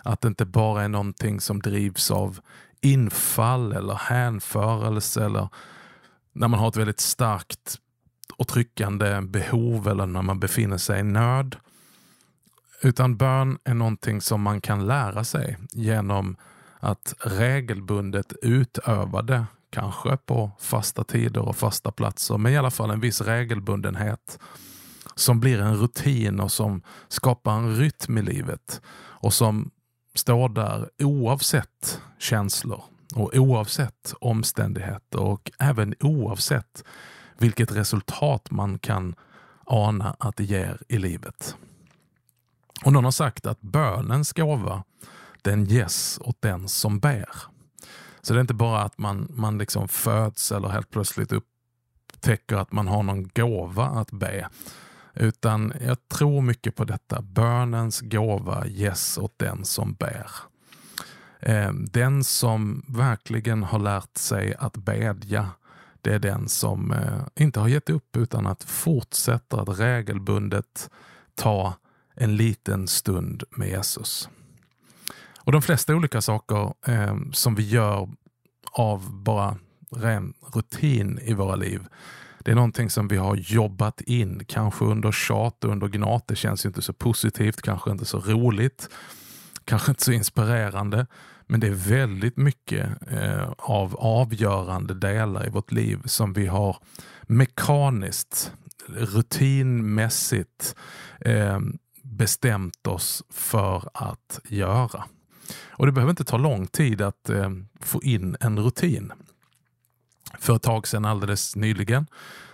att 0.02 0.20
det 0.20 0.28
inte 0.28 0.44
bara 0.44 0.82
är 0.82 0.88
någonting 0.88 1.40
som 1.40 1.62
drivs 1.62 2.10
av 2.10 2.40
infall 2.80 3.72
eller 3.72 3.94
hänförelse 3.94 5.24
eller 5.24 5.48
när 6.32 6.48
man 6.48 6.60
har 6.60 6.68
ett 6.68 6.76
väldigt 6.76 7.00
starkt 7.00 7.78
och 8.36 8.48
tryckande 8.48 9.20
behov 9.20 9.88
eller 9.88 10.06
när 10.06 10.22
man 10.22 10.40
befinner 10.40 10.78
sig 10.78 11.00
i 11.00 11.02
nöd. 11.02 11.56
Utan 12.84 13.16
bön 13.16 13.58
är 13.64 13.74
någonting 13.74 14.20
som 14.20 14.42
man 14.42 14.60
kan 14.60 14.86
lära 14.86 15.24
sig 15.24 15.58
genom 15.72 16.36
att 16.80 17.14
regelbundet 17.20 18.32
utöva 18.42 19.22
det. 19.22 19.46
Kanske 19.70 20.16
på 20.16 20.50
fasta 20.60 21.04
tider 21.04 21.40
och 21.40 21.56
fasta 21.56 21.92
platser, 21.92 22.38
men 22.38 22.52
i 22.52 22.56
alla 22.56 22.70
fall 22.70 22.90
en 22.90 23.00
viss 23.00 23.20
regelbundenhet 23.20 24.38
som 25.14 25.40
blir 25.40 25.60
en 25.60 25.76
rutin 25.76 26.40
och 26.40 26.52
som 26.52 26.82
skapar 27.08 27.52
en 27.52 27.76
rytm 27.76 28.18
i 28.18 28.22
livet 28.22 28.82
och 28.94 29.34
som 29.34 29.70
står 30.14 30.48
där 30.48 30.90
oavsett 30.98 32.00
känslor 32.18 32.82
och 33.14 33.34
oavsett 33.34 34.14
omständigheter 34.20 35.20
och 35.20 35.50
även 35.58 35.94
oavsett 36.00 36.84
vilket 37.38 37.72
resultat 37.72 38.50
man 38.50 38.78
kan 38.78 39.14
ana 39.66 40.16
att 40.18 40.36
det 40.36 40.44
ger 40.44 40.78
i 40.88 40.98
livet. 40.98 41.56
Och 42.84 42.92
någon 42.92 43.04
har 43.04 43.10
sagt 43.10 43.46
att 43.46 43.60
bönens 43.60 44.32
gåva, 44.32 44.84
den 45.42 45.64
ges 45.64 46.18
åt 46.22 46.42
den 46.42 46.68
som 46.68 46.98
ber. 46.98 47.28
Så 48.22 48.32
det 48.32 48.38
är 48.38 48.40
inte 48.40 48.54
bara 48.54 48.82
att 48.82 48.98
man, 48.98 49.26
man 49.30 49.58
liksom 49.58 49.88
föds 49.88 50.52
eller 50.52 50.68
helt 50.68 50.90
plötsligt 50.90 51.32
upptäcker 51.32 52.56
att 52.56 52.72
man 52.72 52.88
har 52.88 53.02
någon 53.02 53.28
gåva 53.28 53.84
att 53.84 54.10
be. 54.10 54.48
Utan 55.14 55.72
jag 55.80 56.08
tror 56.08 56.40
mycket 56.40 56.76
på 56.76 56.84
detta. 56.84 57.22
Bönens 57.22 58.00
gåva 58.00 58.66
ges 58.66 59.18
åt 59.18 59.38
den 59.38 59.64
som 59.64 59.94
ber. 59.94 60.26
Ehm, 61.40 61.86
den 61.90 62.24
som 62.24 62.84
verkligen 62.88 63.62
har 63.62 63.78
lärt 63.78 64.16
sig 64.16 64.54
att 64.58 64.76
bedja, 64.76 65.50
det 66.00 66.14
är 66.14 66.18
den 66.18 66.48
som 66.48 66.92
eh, 66.92 67.22
inte 67.34 67.60
har 67.60 67.68
gett 67.68 67.90
upp 67.90 68.16
utan 68.16 68.46
att 68.46 68.64
fortsätta 68.64 69.60
att 69.60 69.78
regelbundet 69.78 70.90
ta 71.34 71.74
en 72.14 72.36
liten 72.36 72.88
stund 72.88 73.42
med 73.50 73.68
Jesus. 73.68 74.28
Och 75.38 75.52
De 75.52 75.62
flesta 75.62 75.94
olika 75.94 76.20
saker 76.20 76.74
eh, 76.86 77.16
som 77.32 77.54
vi 77.54 77.68
gör 77.68 78.08
av 78.72 79.22
bara 79.22 79.56
ren 79.90 80.34
rutin 80.54 81.18
i 81.22 81.34
våra 81.34 81.56
liv, 81.56 81.80
Det 82.44 82.50
är 82.50 82.54
någonting 82.54 82.90
som 82.90 83.08
vi 83.08 83.16
har 83.16 83.36
jobbat 83.36 84.00
in, 84.00 84.44
kanske 84.48 84.84
under 84.84 85.12
tjat 85.12 85.64
och 85.64 85.70
under 85.70 85.88
gnat. 85.88 86.28
Det 86.28 86.36
känns 86.36 86.64
ju 86.64 86.68
inte 86.68 86.82
så 86.82 86.92
positivt, 86.92 87.62
kanske 87.62 87.90
inte 87.90 88.04
så 88.04 88.18
roligt, 88.18 88.88
kanske 89.64 89.90
inte 89.90 90.04
så 90.04 90.12
inspirerande. 90.12 91.06
Men 91.46 91.60
det 91.60 91.66
är 91.66 91.70
väldigt 91.70 92.36
mycket 92.36 92.88
eh, 93.10 93.52
av 93.58 93.96
avgörande 93.96 94.94
delar 94.94 95.46
i 95.46 95.50
vårt 95.50 95.72
liv 95.72 96.02
som 96.04 96.32
vi 96.32 96.46
har 96.46 96.76
mekaniskt, 97.22 98.52
rutinmässigt 98.88 100.74
eh, 101.20 101.60
bestämt 102.02 102.86
oss 102.86 103.24
för 103.30 103.88
att 103.94 104.40
göra. 104.44 105.04
Och 105.68 105.86
Det 105.86 105.92
behöver 105.92 106.10
inte 106.10 106.24
ta 106.24 106.36
lång 106.36 106.66
tid 106.66 107.02
att 107.02 107.28
eh, 107.30 107.50
få 107.80 108.02
in 108.02 108.36
en 108.40 108.58
rutin. 108.58 109.12
För 110.38 110.56
ett 110.56 110.62
tag 110.62 110.86
sedan 110.86 111.04
alldeles 111.04 111.56
nyligen 111.56 112.06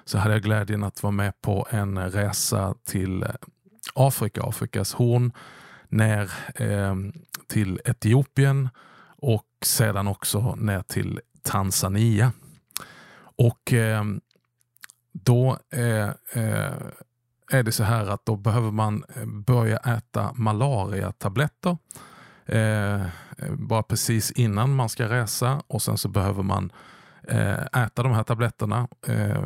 så 0.04 0.18
hade 0.18 0.34
jag 0.34 0.42
glädjen 0.42 0.84
att 0.84 1.02
vara 1.02 1.10
med 1.10 1.40
på 1.40 1.66
en 1.70 2.10
resa 2.10 2.74
till 2.84 3.22
eh, 3.22 3.28
Afrika, 3.94 4.42
Afrikas 4.42 4.92
horn, 4.92 5.32
ner 5.88 6.30
eh, 6.54 6.94
till 7.46 7.80
Etiopien 7.84 8.68
och 9.16 9.46
sedan 9.62 10.08
också 10.08 10.54
ner 10.54 10.82
till 10.82 11.20
Tanzania. 11.42 12.32
Och 13.20 13.72
eh, 13.72 14.04
då 15.12 15.58
eh, 15.70 16.08
eh 16.32 16.72
är 17.50 17.62
det 17.62 17.72
så 17.72 17.84
här 17.84 18.06
att 18.06 18.26
då 18.26 18.36
behöver 18.36 18.70
man 18.70 19.04
eh, 19.16 19.26
börja 19.26 19.76
äta 19.76 20.32
malariatabletter 20.34 21.78
eh, 22.46 23.02
bara 23.52 23.82
precis 23.82 24.30
innan 24.30 24.74
man 24.74 24.88
ska 24.88 25.08
resa 25.08 25.62
och 25.66 25.82
sen 25.82 25.98
så 25.98 26.08
behöver 26.08 26.42
man 26.42 26.72
eh, 27.22 27.82
äta 27.82 28.02
de 28.02 28.12
här 28.12 28.22
tabletterna 28.22 28.88
eh, 29.06 29.44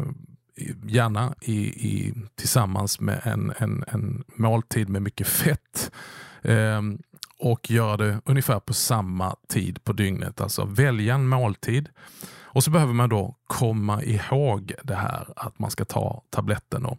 gärna 0.84 1.34
i, 1.40 1.56
i, 1.66 2.14
tillsammans 2.34 3.00
med 3.00 3.20
en, 3.24 3.52
en, 3.58 3.84
en 3.86 4.24
måltid 4.36 4.88
med 4.88 5.02
mycket 5.02 5.26
fett 5.26 5.92
eh, 6.42 6.80
och 7.38 7.70
göra 7.70 7.96
det 7.96 8.20
ungefär 8.24 8.60
på 8.60 8.74
samma 8.74 9.36
tid 9.48 9.84
på 9.84 9.92
dygnet. 9.92 10.40
Alltså 10.40 10.64
välja 10.64 11.14
en 11.14 11.28
måltid 11.28 11.88
och 12.54 12.64
så 12.64 12.70
behöver 12.70 12.92
man 12.92 13.08
då 13.08 13.36
komma 13.46 14.02
ihåg 14.02 14.72
det 14.84 14.94
här 14.94 15.28
att 15.36 15.58
man 15.58 15.70
ska 15.70 15.84
ta 15.84 16.22
tabletten. 16.30 16.86
Och 16.86 16.98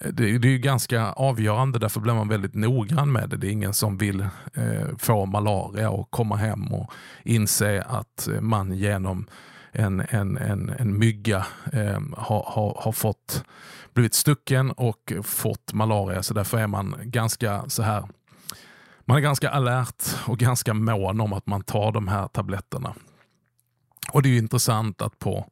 Eh, 0.00 0.12
det, 0.12 0.38
det 0.38 0.48
är 0.48 0.58
ganska 0.58 1.12
avgörande, 1.12 1.78
därför 1.78 2.00
blir 2.00 2.14
man 2.14 2.28
väldigt 2.28 2.54
noggrann 2.54 3.12
med 3.12 3.28
det. 3.28 3.36
Det 3.36 3.46
är 3.46 3.50
ingen 3.50 3.74
som 3.74 3.98
vill 3.98 4.20
eh, 4.54 4.96
få 4.98 5.26
malaria 5.26 5.90
och 5.90 6.10
komma 6.10 6.36
hem 6.36 6.72
och 6.72 6.92
inse 7.24 7.82
att 7.82 8.28
eh, 8.28 8.40
man 8.40 8.72
genom 8.72 9.26
en, 9.72 10.02
en, 10.08 10.36
en, 10.36 10.68
en 10.78 10.98
mygga 10.98 11.46
eh, 11.72 12.00
har, 12.16 12.44
har, 12.46 12.80
har 12.84 12.92
fått 12.92 13.44
blivit 13.92 14.14
stucken 14.14 14.70
och 14.70 15.12
fått 15.22 15.72
malaria. 15.72 16.22
Så 16.22 16.34
därför 16.34 16.58
är 16.58 16.66
man 16.66 16.96
ganska 17.02 17.64
så 17.68 17.82
här 17.82 18.08
man 19.06 19.16
är 19.16 19.20
ganska 19.20 19.50
alert 19.50 20.04
och 20.26 20.38
ganska 20.38 20.74
mån 20.74 21.20
om 21.20 21.32
att 21.32 21.46
man 21.46 21.62
tar 21.62 21.92
de 21.92 22.08
här 22.08 22.28
tabletterna. 22.28 22.94
Och 24.12 24.22
det 24.22 24.28
är 24.28 24.38
intressant 24.38 25.02
att 25.02 25.18
på 25.18 25.46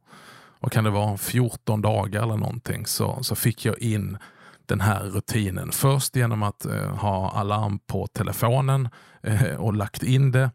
vad 0.59 0.71
kan 0.71 0.83
det 0.83 0.89
vara, 0.89 1.17
14 1.17 1.81
dagar 1.81 2.23
eller 2.23 2.37
någonting 2.37 2.85
så, 2.85 3.23
så 3.23 3.35
fick 3.35 3.65
jag 3.65 3.79
in 3.79 4.17
den 4.65 4.81
här 4.81 5.03
rutinen. 5.03 5.71
Först 5.71 6.15
genom 6.15 6.43
att 6.43 6.65
eh, 6.65 6.95
ha 6.95 7.31
alarm 7.31 7.79
på 7.79 8.07
telefonen 8.07 8.89
eh, 9.23 9.55
och 9.55 9.73
lagt 9.73 10.03
in 10.03 10.31
det 10.31 10.51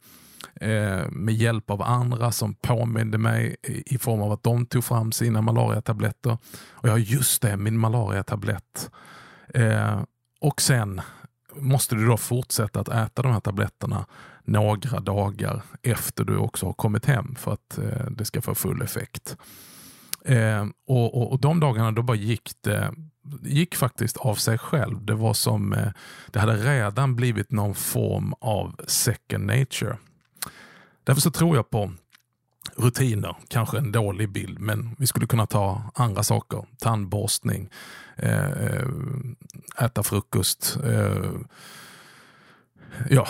eh, 0.60 1.10
med 1.10 1.34
hjälp 1.34 1.70
av 1.70 1.82
andra 1.82 2.32
som 2.32 2.54
påminde 2.54 3.18
mig 3.18 3.56
i, 3.62 3.94
i 3.94 3.98
form 3.98 4.22
av 4.22 4.32
att 4.32 4.42
de 4.42 4.66
tog 4.66 4.84
fram 4.84 5.12
sina 5.12 5.42
malariatabletter. 5.42 6.38
Och 6.70 6.88
ja, 6.88 6.98
just 6.98 7.42
det, 7.42 7.56
min 7.56 7.78
malariatablett. 7.78 8.90
Eh, 9.54 10.02
och 10.40 10.60
sen 10.60 11.00
måste 11.54 11.94
du 11.94 12.06
då 12.06 12.16
fortsätta 12.16 12.80
att 12.80 12.88
äta 12.88 13.22
de 13.22 13.32
här 13.32 13.40
tabletterna 13.40 14.06
några 14.44 15.00
dagar 15.00 15.62
efter 15.82 16.24
du 16.24 16.36
också 16.36 16.66
har 16.66 16.72
kommit 16.72 17.06
hem 17.06 17.34
för 17.34 17.52
att 17.52 17.78
eh, 17.78 18.10
det 18.10 18.24
ska 18.24 18.42
få 18.42 18.54
full 18.54 18.82
effekt. 18.82 19.36
Eh, 20.24 20.66
och, 20.86 21.14
och, 21.14 21.32
och, 21.32 21.40
De 21.40 21.60
dagarna 21.60 21.92
då 21.92 22.02
bara 22.02 22.16
gick 22.16 22.52
det 22.60 22.94
gick 23.42 23.76
faktiskt 23.76 24.16
av 24.16 24.34
sig 24.34 24.58
själv. 24.58 25.04
Det 25.04 25.14
var 25.14 25.34
som 25.34 25.72
eh, 25.72 25.88
det 26.30 26.38
hade 26.40 26.56
redan 26.56 27.16
blivit 27.16 27.52
någon 27.52 27.74
form 27.74 28.34
av 28.40 28.80
second 28.86 29.46
nature. 29.46 29.96
Därför 31.04 31.20
så 31.20 31.30
tror 31.30 31.56
jag 31.56 31.70
på 31.70 31.92
rutiner, 32.76 33.36
kanske 33.48 33.78
en 33.78 33.92
dålig 33.92 34.32
bild, 34.32 34.58
men 34.58 34.96
vi 34.98 35.06
skulle 35.06 35.26
kunna 35.26 35.46
ta 35.46 35.82
andra 35.94 36.22
saker. 36.22 36.66
Tandborstning, 36.78 37.70
eh, 38.16 38.50
eh, 38.50 38.88
äta 39.78 40.02
frukost. 40.02 40.78
Ja, 43.10 43.28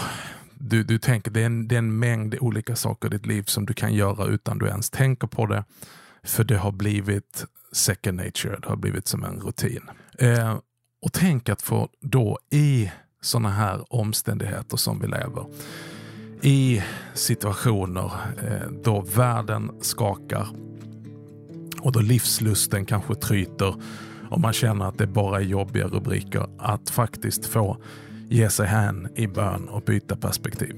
du, 0.54 0.82
du 0.82 0.98
tänker, 0.98 1.30
det 1.30 1.40
är, 1.40 1.46
en, 1.46 1.68
det 1.68 1.74
är 1.74 1.78
en 1.78 1.98
mängd 1.98 2.36
olika 2.40 2.76
saker 2.76 3.08
i 3.08 3.10
ditt 3.10 3.26
liv 3.26 3.42
som 3.42 3.66
du 3.66 3.74
kan 3.74 3.94
göra 3.94 4.26
utan 4.26 4.58
du 4.58 4.66
ens 4.66 4.90
tänker 4.90 5.26
på 5.26 5.46
det. 5.46 5.64
För 6.28 6.44
det 6.44 6.56
har 6.56 6.73
blivit 6.73 7.47
second 7.73 8.16
nature, 8.16 8.58
det 8.62 8.68
har 8.68 8.76
blivit 8.76 9.08
som 9.08 9.25
en 9.25 9.40
rutin. 9.40 9.82
Eh, 10.18 10.58
och 11.02 11.12
tänk 11.12 11.49
att 11.49 11.62
få 11.62 11.88
då 12.00 12.38
i 12.50 12.90
sådana 13.20 13.50
här 13.50 13.85
omständigheter 13.94 14.76
som 14.76 15.00
vi 15.00 15.06
lever, 15.06 15.47
i 16.42 16.82
situationer 17.14 18.12
eh, 18.47 18.70
då 18.85 19.00
världen 19.00 19.70
skakar 19.80 20.49
och 21.80 21.92
då 21.92 22.00
livslusten 22.00 22.87
kanske 22.87 23.14
tryter 23.14 23.75
och 24.30 24.40
man 24.40 24.52
känner 24.52 24.85
att 24.85 24.99
det 24.99 25.06
bara 25.06 25.37
är 25.37 25.44
jobbiga 25.44 25.87
rubriker, 25.87 26.47
att 26.58 26.90
faktiskt 26.90 27.47
få 27.47 27.76
ge 28.28 28.50
sig 28.50 28.66
hän 28.66 29.08
i 29.14 29.26
bön 29.26 29.68
och 29.68 29.82
byta 29.82 30.16
perspektiv. 30.16 30.75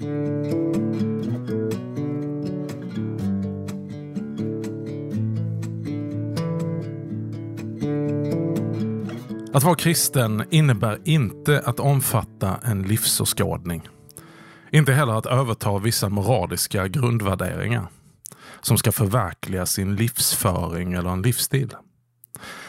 Att 9.52 9.62
vara 9.62 9.74
kristen 9.74 10.44
innebär 10.50 10.98
inte 11.04 11.62
att 11.66 11.80
omfatta 11.80 12.60
en 12.64 12.82
livsåskådning. 12.82 13.88
Inte 14.70 14.92
heller 14.92 15.12
att 15.12 15.26
överta 15.26 15.78
vissa 15.78 16.08
moraliska 16.08 16.88
grundvärderingar 16.88 17.86
som 18.60 18.78
ska 18.78 18.92
förverkliga 18.92 19.66
sin 19.66 19.96
livsföring 19.96 20.92
eller 20.92 21.10
en 21.10 21.22
livsstil. 21.22 21.74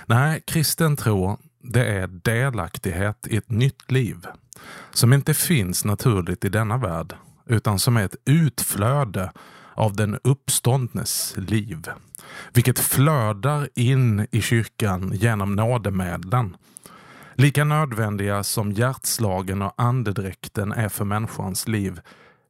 Nej, 0.06 0.44
kristen 0.48 0.96
tro 0.96 1.38
det 1.64 1.86
är 1.86 2.08
delaktighet 2.08 3.28
i 3.28 3.38
ett 3.38 3.50
nytt 3.50 3.92
liv 3.92 4.28
som 4.92 5.14
inte 5.14 5.34
finns 5.34 5.86
naturligt 5.86 6.46
i 6.46 6.50
denna 6.50 6.78
värld 6.78 7.16
utan 7.46 7.80
som 7.80 7.98
är 7.98 8.06
ett 8.06 8.16
utflöde 8.26 9.32
av 9.74 9.96
den 9.96 10.20
uppståndnes 10.24 11.34
liv. 11.38 11.90
Vilket 12.54 12.80
flödar 12.80 13.70
in 13.76 14.28
i 14.32 14.42
kyrkan 14.42 15.12
genom 15.14 15.56
nådemedlen 15.56 16.58
Lika 17.42 17.64
nödvändiga 17.64 18.44
som 18.44 18.72
hjärtslagen 18.72 19.62
och 19.62 19.74
andedräkten 19.78 20.72
är 20.72 20.90
för 20.90 21.06
människans 21.06 21.68
liv, 21.68 22.00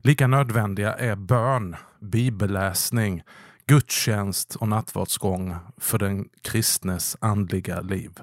lika 0.04 0.28
nödvändiga 0.28 0.94
är 0.94 1.16
bön, 1.16 1.76
bibelläsning, 2.00 3.24
gudstjänst 3.66 4.56
och 4.56 4.68
nattvardsgång 4.68 5.56
för 5.78 5.98
den 5.98 6.30
kristnes 6.42 7.18
andliga 7.22 7.82
liv. 7.82 8.20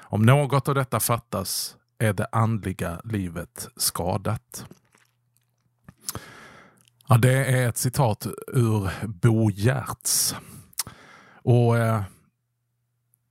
Om 0.00 0.22
något 0.22 0.68
av 0.68 0.74
detta 0.74 1.00
fattas 1.00 1.76
är 1.98 2.12
det 2.12 2.26
andliga 2.32 3.00
livet 3.04 3.68
skadat. 3.76 4.66
Ja, 7.08 7.16
det 7.16 7.44
är 7.44 7.68
ett 7.68 7.76
citat 7.76 8.26
ur 8.46 9.06
Bo 9.06 9.50
Giertz. 9.50 10.34
Och 11.42 11.78
eh, 11.78 12.02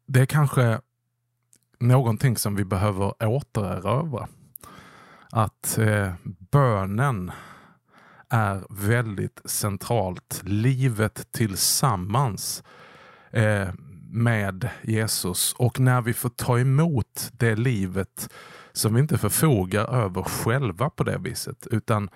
Det 0.07 0.21
är 0.21 0.25
kanske 0.25 0.79
någonting 1.79 2.37
som 2.37 2.55
vi 2.55 2.65
behöver 2.65 3.23
återerövra. 3.23 4.27
Att 5.31 5.77
eh, 5.77 6.13
bönen 6.51 7.31
är 8.29 8.63
väldigt 8.69 9.41
centralt. 9.45 10.41
Livet 10.43 11.31
tillsammans 11.31 12.63
eh, 13.31 13.69
med 14.11 14.69
Jesus 14.83 15.53
och 15.53 15.79
när 15.79 16.01
vi 16.01 16.13
får 16.13 16.29
ta 16.29 16.59
emot 16.59 17.31
det 17.33 17.55
livet 17.55 18.29
som 18.71 18.93
vi 18.93 19.01
inte 19.01 19.17
förfogar 19.17 19.85
över 19.85 20.23
själva 20.23 20.89
på 20.89 21.03
det 21.03 21.17
viset 21.17 21.67
utan 21.71 22.09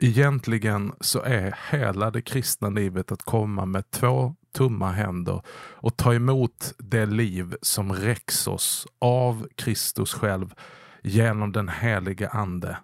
egentligen 0.00 0.92
så 1.00 1.22
är 1.22 1.56
hela 1.70 2.10
det 2.10 2.22
kristna 2.22 2.68
livet 2.68 3.12
att 3.12 3.22
komma 3.22 3.66
med 3.66 3.90
två 3.90 4.34
tomma 4.52 4.92
händer 4.92 5.42
och 5.74 5.96
ta 5.96 6.14
emot 6.14 6.74
det 6.78 7.06
liv 7.06 7.54
som 7.62 7.92
räcks 7.92 8.46
oss 8.46 8.86
av 8.98 9.48
Kristus 9.56 10.14
själv 10.14 10.54
genom 11.02 11.52
den 11.52 11.68
helige 11.68 12.28
Ande. 12.28 12.76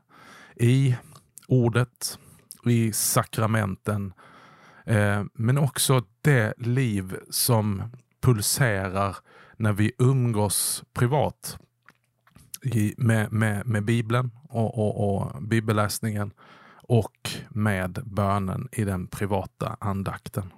I 0.56 0.96
ordet, 1.48 2.18
i 2.66 2.92
sakramenten, 2.92 4.12
eh, 4.86 5.24
men 5.34 5.58
också 5.58 6.04
det 6.20 6.54
liv 6.58 7.16
som 7.30 7.82
pulserar 8.22 9.16
när 9.56 9.72
vi 9.72 9.92
umgås 9.98 10.84
privat 10.92 11.58
i, 12.62 12.94
med, 12.96 13.32
med, 13.32 13.66
med 13.66 13.84
Bibeln 13.84 14.30
och, 14.48 14.78
och, 14.78 15.16
och 15.16 15.42
bibelläsningen 15.42 16.32
och 16.88 17.30
med 17.48 18.02
bönen 18.04 18.68
i 18.72 18.84
den 18.84 19.06
privata 19.06 19.76
andakten. 19.80 20.52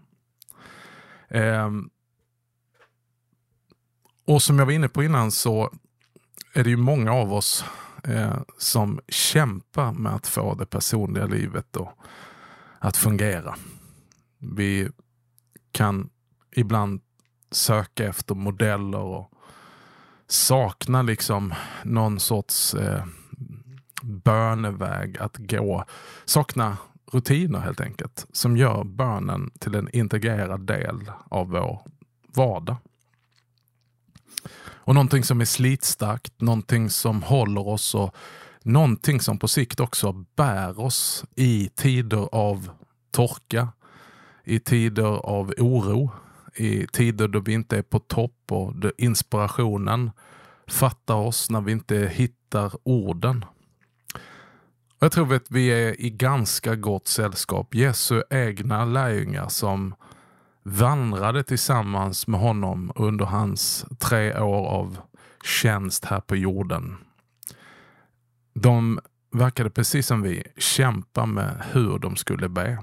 Eh, 1.28 1.70
och 4.26 4.42
som 4.42 4.58
jag 4.58 4.66
var 4.66 4.72
inne 4.72 4.88
på 4.88 5.02
innan 5.02 5.30
så 5.30 5.70
är 6.52 6.64
det 6.64 6.70
ju 6.70 6.76
många 6.76 7.12
av 7.12 7.32
oss 7.32 7.64
eh, 8.04 8.38
som 8.58 9.00
kämpar 9.08 9.92
med 9.92 10.14
att 10.14 10.26
få 10.26 10.54
det 10.54 10.66
personliga 10.66 11.26
livet 11.26 11.76
och 11.76 11.92
att 12.78 12.96
fungera. 12.96 13.56
Vi 14.38 14.88
kan 15.72 16.10
ibland 16.56 17.00
söka 17.50 18.04
efter 18.04 18.34
modeller 18.34 18.98
och 18.98 19.32
sakna 20.26 21.02
liksom 21.02 21.54
någon 21.84 22.20
sorts 22.20 22.74
eh, 22.74 23.04
böneväg 24.02 25.18
att 25.18 25.36
gå. 25.36 25.84
Sakna 26.24 26.76
rutiner 27.12 27.58
helt 27.58 27.80
enkelt 27.80 28.26
som 28.32 28.56
gör 28.56 28.84
bönen 28.84 29.50
till 29.58 29.74
en 29.74 29.88
integrerad 29.92 30.66
del 30.66 31.12
av 31.30 31.48
vår 31.48 31.80
vardag. 32.34 32.76
Och 34.86 34.94
någonting 34.94 35.24
som 35.24 35.40
är 35.40 35.44
slitstarkt, 35.44 36.40
någonting 36.40 36.90
som 36.90 37.22
håller 37.22 37.68
oss 37.68 37.94
och 37.94 38.14
någonting 38.62 39.20
som 39.20 39.38
på 39.38 39.48
sikt 39.48 39.80
också 39.80 40.12
bär 40.12 40.80
oss 40.80 41.24
i 41.34 41.70
tider 41.74 42.28
av 42.32 42.70
torka, 43.10 43.68
i 44.44 44.58
tider 44.58 45.26
av 45.26 45.54
oro, 45.58 46.10
i 46.54 46.86
tider 46.86 47.28
då 47.28 47.40
vi 47.40 47.52
inte 47.52 47.78
är 47.78 47.82
på 47.82 47.98
topp 47.98 48.42
och 48.50 48.76
då 48.76 48.92
inspirationen 48.98 50.10
fattar 50.66 51.14
oss 51.14 51.50
när 51.50 51.60
vi 51.60 51.72
inte 51.72 52.10
hittar 52.14 52.72
orden. 52.82 53.44
Jag 55.06 55.12
tror 55.12 55.34
att 55.34 55.50
vi 55.50 55.68
är 55.68 56.00
i 56.00 56.10
ganska 56.10 56.76
gott 56.76 57.08
sällskap. 57.08 57.74
Jesu 57.74 58.22
egna 58.30 58.84
lärjungar 58.84 59.48
som 59.48 59.94
vandrade 60.62 61.44
tillsammans 61.44 62.26
med 62.26 62.40
honom 62.40 62.92
under 62.94 63.24
hans 63.24 63.86
tre 63.98 64.40
år 64.40 64.66
av 64.66 64.98
tjänst 65.44 66.04
här 66.04 66.20
på 66.20 66.36
jorden. 66.36 66.96
De 68.54 69.00
verkade 69.32 69.70
precis 69.70 70.06
som 70.06 70.22
vi 70.22 70.42
kämpa 70.56 71.26
med 71.26 71.64
hur 71.72 71.98
de 71.98 72.16
skulle 72.16 72.48
be. 72.48 72.82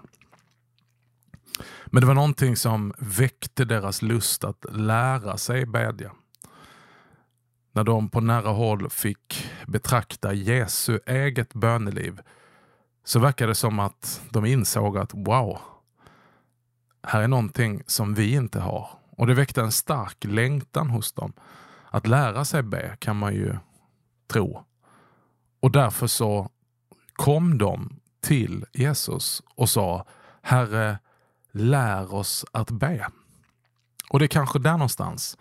Men 1.86 2.02
det 2.02 2.08
var 2.08 2.14
någonting 2.14 2.56
som 2.56 2.94
väckte 2.98 3.66
deras 3.66 4.02
lust 4.02 4.44
att 4.44 4.66
lära 4.72 5.38
sig 5.38 5.66
bedja. 5.66 6.12
När 7.76 7.84
de 7.84 8.10
på 8.10 8.22
nära 8.22 8.50
håll 8.50 8.90
fick 8.90 9.52
betrakta 9.68 10.34
Jesu 10.34 11.00
eget 11.06 11.54
böneliv 11.54 12.22
så 13.04 13.20
verkade 13.20 13.52
det 13.52 13.56
som 13.56 13.80
att 13.80 14.22
de 14.30 14.46
insåg 14.46 14.98
att 14.98 15.14
wow, 15.14 15.60
här 17.04 17.22
är 17.22 17.28
någonting 17.28 17.84
som 17.88 18.14
vi 18.14 18.34
inte 18.34 18.60
har. 18.60 18.90
Och 19.10 19.28
det 19.28 19.34
väckte 19.34 19.62
en 19.62 19.72
stark 19.72 20.24
längtan 20.24 20.90
hos 20.90 21.12
dem. 21.12 21.34
Att 21.90 22.08
lära 22.08 22.46
sig 22.46 22.64
be 22.64 22.98
kan 23.00 23.18
man 23.18 23.34
ju 23.34 23.58
tro. 24.28 24.66
Och 25.60 25.72
därför 25.72 26.08
så 26.08 26.50
kom 27.14 27.58
de 27.58 28.00
till 28.22 28.66
Jesus 28.74 29.44
och 29.56 29.70
sa 29.70 30.06
Herre, 30.42 31.00
lär 31.52 32.14
oss 32.14 32.46
att 32.52 32.72
be. 32.72 33.08
Och 34.10 34.20
det 34.20 34.26
är 34.26 34.28
kanske 34.28 34.60
där 34.60 34.72
någonstans 34.72 35.38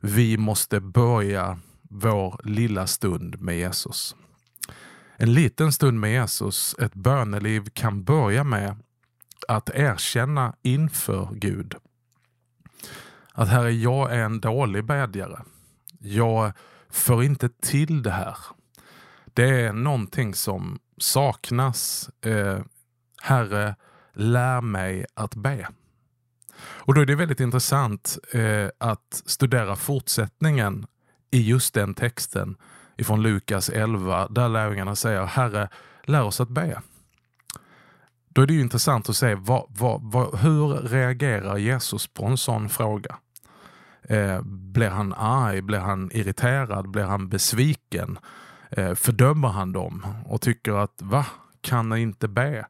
vi 0.00 0.36
måste 0.36 0.80
börja 0.80 1.58
vår 1.92 2.40
lilla 2.44 2.86
stund 2.86 3.40
med 3.40 3.56
Jesus. 3.58 4.16
En 5.16 5.34
liten 5.34 5.72
stund 5.72 6.00
med 6.00 6.12
Jesus, 6.12 6.76
ett 6.78 6.94
böneliv 6.94 7.68
kan 7.72 8.04
börja 8.04 8.44
med 8.44 8.76
att 9.48 9.70
erkänna 9.74 10.54
inför 10.62 11.28
Gud 11.32 11.74
att 13.34 13.48
Herre, 13.48 13.72
jag 13.72 14.12
är 14.12 14.24
en 14.24 14.40
dålig 14.40 14.84
bedjare. 14.84 15.42
Jag 15.98 16.52
får 16.90 17.24
inte 17.24 17.48
till 17.48 18.02
det 18.02 18.10
här. 18.10 18.36
Det 19.34 19.60
är 19.60 19.72
någonting 19.72 20.34
som 20.34 20.78
saknas. 20.98 22.10
Eh, 22.24 22.58
herre, 23.22 23.76
lär 24.12 24.60
mig 24.60 25.06
att 25.14 25.34
be. 25.34 25.68
Och 26.58 26.94
då 26.94 27.00
är 27.00 27.06
det 27.06 27.14
väldigt 27.14 27.40
intressant 27.40 28.18
eh, 28.32 28.68
att 28.78 29.22
studera 29.26 29.76
fortsättningen 29.76 30.86
i 31.32 31.42
just 31.42 31.74
den 31.74 31.94
texten 31.94 32.56
ifrån 32.96 33.22
Lukas 33.22 33.68
11 33.68 34.28
där 34.28 34.48
lärjungarna 34.48 34.96
säger 34.96 35.24
Herre, 35.24 35.68
lär 36.04 36.22
oss 36.22 36.40
att 36.40 36.48
be. 36.48 36.82
Då 38.28 38.42
är 38.42 38.46
det 38.46 38.54
ju 38.54 38.60
intressant 38.60 39.08
att 39.08 39.16
se 39.16 39.34
vad, 39.34 39.66
vad, 39.68 40.02
vad, 40.02 40.38
hur 40.38 40.68
reagerar 40.88 41.56
Jesus 41.56 42.06
på 42.06 42.26
en 42.26 42.38
sån 42.38 42.68
fråga? 42.68 43.16
Eh, 44.02 44.42
blir 44.44 44.88
han 44.88 45.12
arg? 45.12 45.62
Blir 45.62 45.78
han 45.78 46.10
irriterad? 46.12 46.90
Blir 46.90 47.04
han 47.04 47.28
besviken? 47.28 48.18
Eh, 48.70 48.94
fördömer 48.94 49.48
han 49.48 49.72
dem 49.72 50.06
och 50.26 50.40
tycker 50.40 50.72
att 50.72 51.02
va, 51.02 51.26
kan 51.60 51.88
ni 51.88 52.00
inte 52.00 52.28
be? 52.28 52.66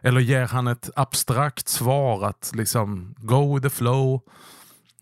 Eller 0.00 0.20
ger 0.20 0.46
han 0.46 0.66
ett 0.66 0.90
abstrakt 0.96 1.68
svar 1.68 2.26
att 2.26 2.52
liksom 2.54 3.14
go 3.18 3.54
with 3.54 3.62
the 3.62 3.70
flow. 3.70 4.20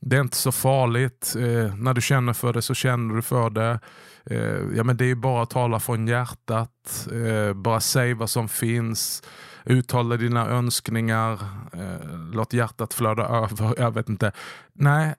Det 0.06 0.16
är 0.16 0.20
inte 0.20 0.36
så 0.36 0.52
farligt. 0.52 1.34
Eh, 1.38 1.76
när 1.76 1.94
du 1.94 2.00
känner 2.00 2.32
för 2.32 2.52
det 2.52 2.62
så 2.62 2.74
känner 2.74 3.14
du 3.14 3.22
för 3.22 3.50
det. 3.50 3.80
Eh, 4.26 4.76
ja, 4.76 4.84
men 4.84 4.96
det 4.96 5.10
är 5.10 5.14
bara 5.14 5.42
att 5.42 5.50
tala 5.50 5.80
från 5.80 6.06
hjärtat. 6.06 7.08
Eh, 7.12 7.54
bara 7.54 7.80
säg 7.80 8.14
vad 8.14 8.30
som 8.30 8.48
finns. 8.48 9.22
Uttala 9.64 10.16
dina 10.16 10.46
önskningar. 10.48 11.32
Eh, 11.72 12.18
låt 12.32 12.52
hjärtat 12.52 12.94
flöda 12.94 13.22
över. 13.22 13.74
Jag 13.78 13.90
vet 13.90 14.08
inte. 14.08 14.32
Nej, 14.72 15.14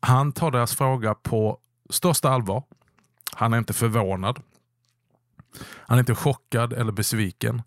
han 0.00 0.32
tar 0.32 0.50
deras 0.50 0.76
fråga 0.76 1.14
på 1.14 1.58
största 1.90 2.28
allvar. 2.30 2.62
Han 3.32 3.52
är 3.52 3.58
inte 3.58 3.72
förvånad. 3.72 4.40
Han 5.60 5.98
är 5.98 6.00
inte 6.00 6.14
chockad 6.14 6.72
eller 6.72 6.92
besviken. 6.92 7.62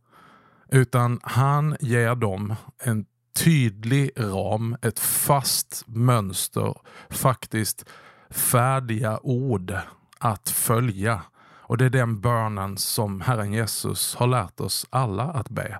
Utan 0.71 1.19
han 1.23 1.77
ger 1.79 2.15
dem 2.15 2.55
en 2.83 3.05
tydlig 3.33 4.11
ram, 4.17 4.77
ett 4.81 4.99
fast 4.99 5.83
mönster, 5.87 6.75
faktiskt 7.09 7.85
färdiga 8.29 9.19
ord 9.23 9.77
att 10.19 10.49
följa. 10.49 11.21
Och 11.41 11.77
det 11.77 11.85
är 11.85 11.89
den 11.89 12.21
bönen 12.21 12.77
som 12.77 13.21
Herren 13.21 13.53
Jesus 13.53 14.15
har 14.15 14.27
lärt 14.27 14.59
oss 14.59 14.87
alla 14.89 15.23
att 15.23 15.49
be. 15.49 15.79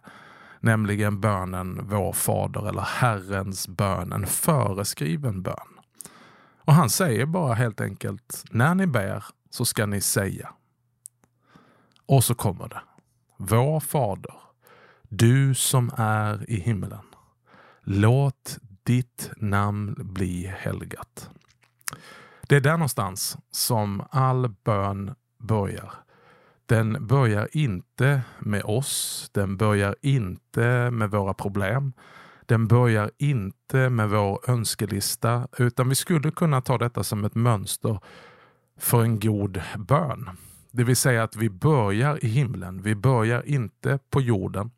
Nämligen 0.60 1.22
bönen 1.22 1.80
Vår 1.84 2.14
Fader 2.14 2.70
eller 2.70 2.82
Herrens 2.82 3.68
bön, 3.68 4.12
en 4.12 4.28
föreskriven 4.28 5.42
bön. 5.42 5.56
Och 6.66 6.74
han 6.74 6.90
säger 6.90 7.26
bara 7.26 7.54
helt 7.54 7.82
enkelt, 7.82 8.44
när 8.52 8.76
ni 8.76 8.88
ber 8.88 9.26
så 9.50 9.66
ska 9.66 9.86
ni 9.86 10.02
säga. 10.02 10.54
Och 12.06 12.24
så 12.24 12.36
kommer 12.36 12.68
det. 12.68 12.82
Vår 13.38 13.80
Fader 13.80 14.42
du 15.14 15.56
som 15.56 15.92
är 15.98 16.50
i 16.50 16.60
himmelen. 16.60 17.11
Låt 17.84 18.58
ditt 18.84 19.32
namn 19.38 19.96
bli 19.98 20.46
helgat. 20.58 21.30
Det 22.48 22.56
är 22.56 22.62
där 22.62 22.72
någonstans 22.72 23.38
som 23.52 24.04
all 24.10 24.50
bön 24.63 25.15
börjar. 25.38 25.94
Den 26.65 27.08
börjar 27.08 27.48
inte 27.52 28.22
med 28.39 28.63
oss, 28.63 29.30
den 29.34 29.58
börjar 29.58 29.96
inte 30.02 30.91
med 30.91 31.12
våra 31.12 31.34
problem. 31.34 31.94
Den 32.46 32.67
börjar 32.67 33.12
inte 33.17 33.89
med 33.89 34.10
vår 34.10 34.50
önskelista, 34.50 35.48
utan 35.58 35.89
vi 35.89 35.96
skulle 35.96 36.32
kunna 36.32 36.62
ta 36.62 36.78
detta 36.78 37.04
som 37.04 37.26
ett 37.26 37.36
mönster 37.36 38.00
för 38.78 39.02
en 39.02 39.20
god 39.20 39.62
bön. 39.78 40.30
Det 40.72 40.84
vill 40.84 40.96
säga 40.96 41.24
att 41.24 41.36
vi 41.36 41.50
börjar 41.50 42.26
i 42.26 42.28
himlen. 42.28 42.82
Vi 42.82 42.96
börjar 42.96 43.44
inte 43.48 44.00
på 44.10 44.22
jorden. 44.22 44.72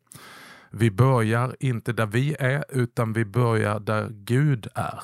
Vi 0.76 0.90
börjar 0.90 1.56
inte 1.60 1.92
där 1.92 2.06
vi 2.06 2.36
är 2.38 2.64
utan 2.68 3.12
vi 3.12 3.24
börjar 3.24 3.80
där 3.80 4.08
Gud 4.10 4.68
är. 4.74 5.00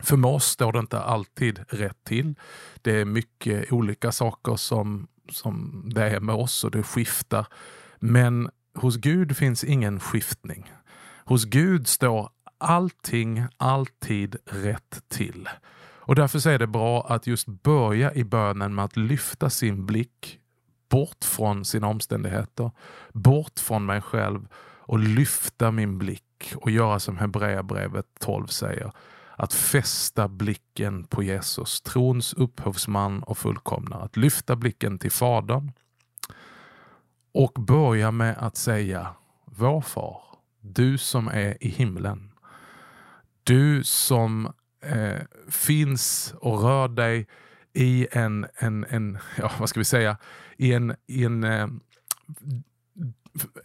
För 0.00 0.26
oss 0.26 0.44
står 0.44 0.72
det 0.72 0.78
inte 0.78 1.00
alltid 1.00 1.64
rätt 1.68 2.04
till. 2.04 2.34
Det 2.82 3.00
är 3.00 3.04
mycket 3.04 3.72
olika 3.72 4.12
saker 4.12 4.56
som, 4.56 5.08
som 5.30 5.82
det 5.94 6.02
är 6.02 6.20
med 6.20 6.34
oss 6.34 6.64
och 6.64 6.70
det 6.70 6.82
skiftar. 6.82 7.46
Men 7.98 8.50
hos 8.74 8.96
Gud 8.96 9.36
finns 9.36 9.64
ingen 9.64 10.00
skiftning. 10.00 10.72
Hos 11.24 11.44
Gud 11.44 11.88
står 11.88 12.30
allting 12.58 13.46
alltid 13.56 14.36
rätt 14.44 15.02
till. 15.08 15.48
Och 16.08 16.14
därför 16.14 16.48
är 16.48 16.58
det 16.58 16.66
bra 16.66 17.06
att 17.08 17.26
just 17.26 17.46
börja 17.46 18.14
i 18.14 18.24
bönen 18.24 18.74
med 18.74 18.84
att 18.84 18.96
lyfta 18.96 19.50
sin 19.50 19.86
blick 19.86 20.40
bort 20.88 21.24
från 21.24 21.64
sina 21.64 21.86
omständigheter, 21.86 22.70
bort 23.12 23.58
från 23.58 23.86
mig 23.86 24.00
själv 24.00 24.48
och 24.80 24.98
lyfta 24.98 25.70
min 25.70 25.98
blick 25.98 26.52
och 26.56 26.70
göra 26.70 27.00
som 27.00 27.18
Hebreerbrevet 27.18 28.06
12 28.20 28.46
säger. 28.46 28.92
att 29.40 29.54
fästa 29.54 30.28
blicken 30.28 31.04
på 31.04 31.22
Jesus, 31.22 31.80
trons 31.80 32.34
upphovsman 32.34 33.22
och 33.22 33.38
fullkomnare. 33.38 34.02
Att 34.02 34.16
lyfta 34.16 34.56
blicken 34.56 34.98
till 34.98 35.12
Fadern 35.12 35.72
och 37.32 37.52
börja 37.52 38.10
med 38.10 38.36
att 38.38 38.56
säga 38.56 39.14
Vår 39.44 39.80
far, 39.80 40.22
du 40.60 40.98
som 40.98 41.28
är 41.28 41.64
i 41.64 41.68
himlen. 41.68 42.32
Du 43.44 43.84
som 43.84 44.52
eh, 44.82 45.22
finns 45.50 46.34
och 46.40 46.62
rör 46.62 46.88
dig 46.88 47.26
i 47.72 48.08
en, 48.10 48.46
en, 48.54 48.84
en 48.84 49.18
ja, 49.36 49.52
vad 49.58 49.68
ska 49.68 49.80
vi 49.80 49.84
säga, 49.84 50.16
i 50.56 50.72
en, 50.72 50.96
i 51.06 51.24
en 51.24 51.44
eh, 51.44 51.68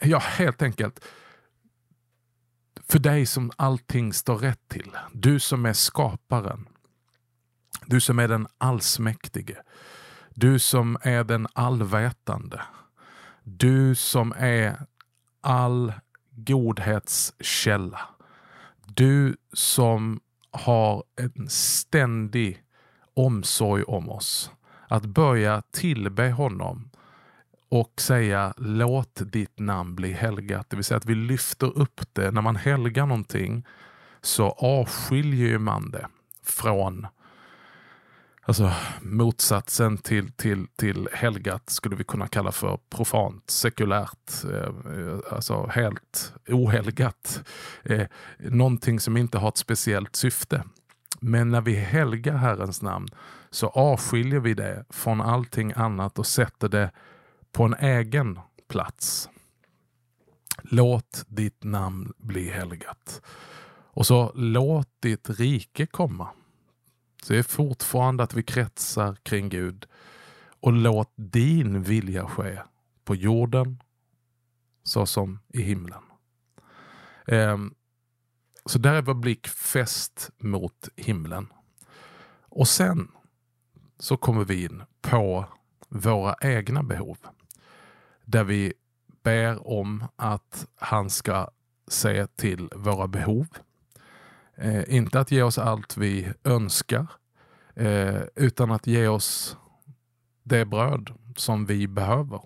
ja, 0.02 0.20
helt 0.20 0.62
enkelt 0.62 1.06
för 2.88 3.00
dig 3.00 3.26
som 3.26 3.52
allting 3.56 4.14
står 4.14 4.38
rätt 4.38 4.68
till. 4.68 4.92
Du 5.14 5.40
som 5.40 5.66
är 5.66 5.74
skaparen. 5.74 6.68
Du 7.86 8.02
som 8.02 8.20
är 8.20 8.28
den 8.28 8.48
allsmäktige. 8.58 9.56
Du 10.30 10.60
som 10.60 10.98
är 11.02 11.24
den 11.24 11.48
allvetande. 11.54 12.62
Du 13.44 13.96
som 13.96 14.34
är 14.38 14.86
all 15.42 15.94
godhetskälla. 16.32 18.02
Du 18.86 19.38
som 19.54 20.20
har 20.52 21.04
en 21.16 21.50
ständig 21.50 22.63
omsorg 23.14 23.84
om 23.84 24.10
oss. 24.10 24.52
Att 24.88 25.06
börja 25.06 25.62
tillbe 25.72 26.32
honom 26.32 26.90
och 27.70 28.02
säga 28.02 28.54
låt 28.58 29.22
ditt 29.32 29.60
namn 29.60 29.96
bli 29.96 30.12
helgat. 30.12 30.70
Det 30.70 30.76
vill 30.76 30.86
säga 30.86 30.98
att 30.98 31.06
vi 31.06 31.16
lyfter 31.16 31.78
upp 31.78 32.02
det. 32.14 32.32
När 32.32 32.42
man 32.42 32.56
helgar 32.56 33.06
någonting 33.06 33.66
så 34.22 34.50
avskiljer 34.52 35.58
man 35.58 35.92
det 35.92 36.08
från 36.44 37.08
Alltså 38.46 38.72
motsatsen 39.02 39.98
till, 39.98 40.32
till, 40.32 40.68
till 40.76 41.10
helgat 41.14 41.70
skulle 41.70 41.96
vi 41.96 42.04
kunna 42.04 42.28
kalla 42.28 42.52
för 42.52 42.80
profant, 42.90 43.50
sekulärt, 43.50 44.44
eh, 44.54 45.20
alltså 45.32 45.68
helt 45.68 46.34
ohelgat. 46.48 47.44
Eh, 47.84 48.08
någonting 48.38 49.00
som 49.00 49.18
inte 49.18 49.38
har 49.38 49.50
ett 49.50 49.58
speciellt 49.58 50.16
syfte. 50.16 50.64
Men 51.26 51.50
när 51.50 51.62
vi 51.62 51.76
helgar 51.76 52.38
Herrens 52.38 52.82
namn 52.82 53.08
så 53.50 53.68
avskiljer 53.68 54.40
vi 54.40 54.54
det 54.54 54.86
från 54.90 55.22
allting 55.22 55.74
annat 55.76 56.20
och 56.20 56.28
sätter 56.28 56.70
det 56.70 56.92
på 57.52 57.64
en 57.64 57.74
egen 57.74 58.40
plats. 58.68 59.30
Låt 60.64 61.26
ditt 61.28 61.64
namn 61.64 62.14
bli 62.18 62.50
helgat. 62.50 63.22
Och 63.96 64.08
så 64.08 64.32
låt 64.36 64.90
ditt 65.00 65.30
rike 65.30 65.86
komma. 65.86 66.30
Så 67.24 67.34
det 67.34 67.40
är 67.40 67.44
fortfarande 67.44 68.24
att 68.24 68.34
vi 68.34 68.44
kretsar 68.44 69.16
kring 69.16 69.50
Gud. 69.50 69.86
Och 70.60 70.74
låt 70.74 71.12
din 71.16 71.84
vilja 71.84 72.28
ske 72.28 72.60
på 73.04 73.16
jorden 73.16 73.84
så 74.84 75.06
som 75.06 75.40
i 75.50 75.62
himlen. 75.62 76.04
Um, 77.28 77.76
så 78.66 78.80
där 78.80 78.94
är 78.94 79.02
vår 79.02 79.14
blick 79.14 79.48
fäst 79.48 80.30
mot 80.38 80.90
himlen. 80.96 81.48
Och 82.42 82.68
sen 82.68 83.12
så 84.00 84.18
kommer 84.18 84.46
vi 84.46 84.66
in 84.66 84.84
på 85.02 85.46
våra 85.90 86.36
egna 86.42 86.84
behov. 86.84 87.18
Där 88.26 88.44
vi 88.44 88.74
ber 89.24 89.68
om 89.68 90.04
att 90.16 90.68
han 90.76 91.10
ska 91.10 91.50
se 91.88 92.28
till 92.28 92.70
våra 92.76 93.08
behov. 93.08 93.48
Eh, 94.56 94.96
inte 94.96 95.20
att 95.20 95.32
ge 95.32 95.42
oss 95.42 95.58
allt 95.58 95.98
vi 95.98 96.34
önskar, 96.44 97.08
eh, 97.76 98.22
utan 98.36 98.72
att 98.72 98.88
ge 98.88 99.08
oss 99.08 99.58
det 100.44 100.66
bröd 100.66 101.14
som 101.36 101.66
vi 101.66 101.88
behöver. 101.88 102.42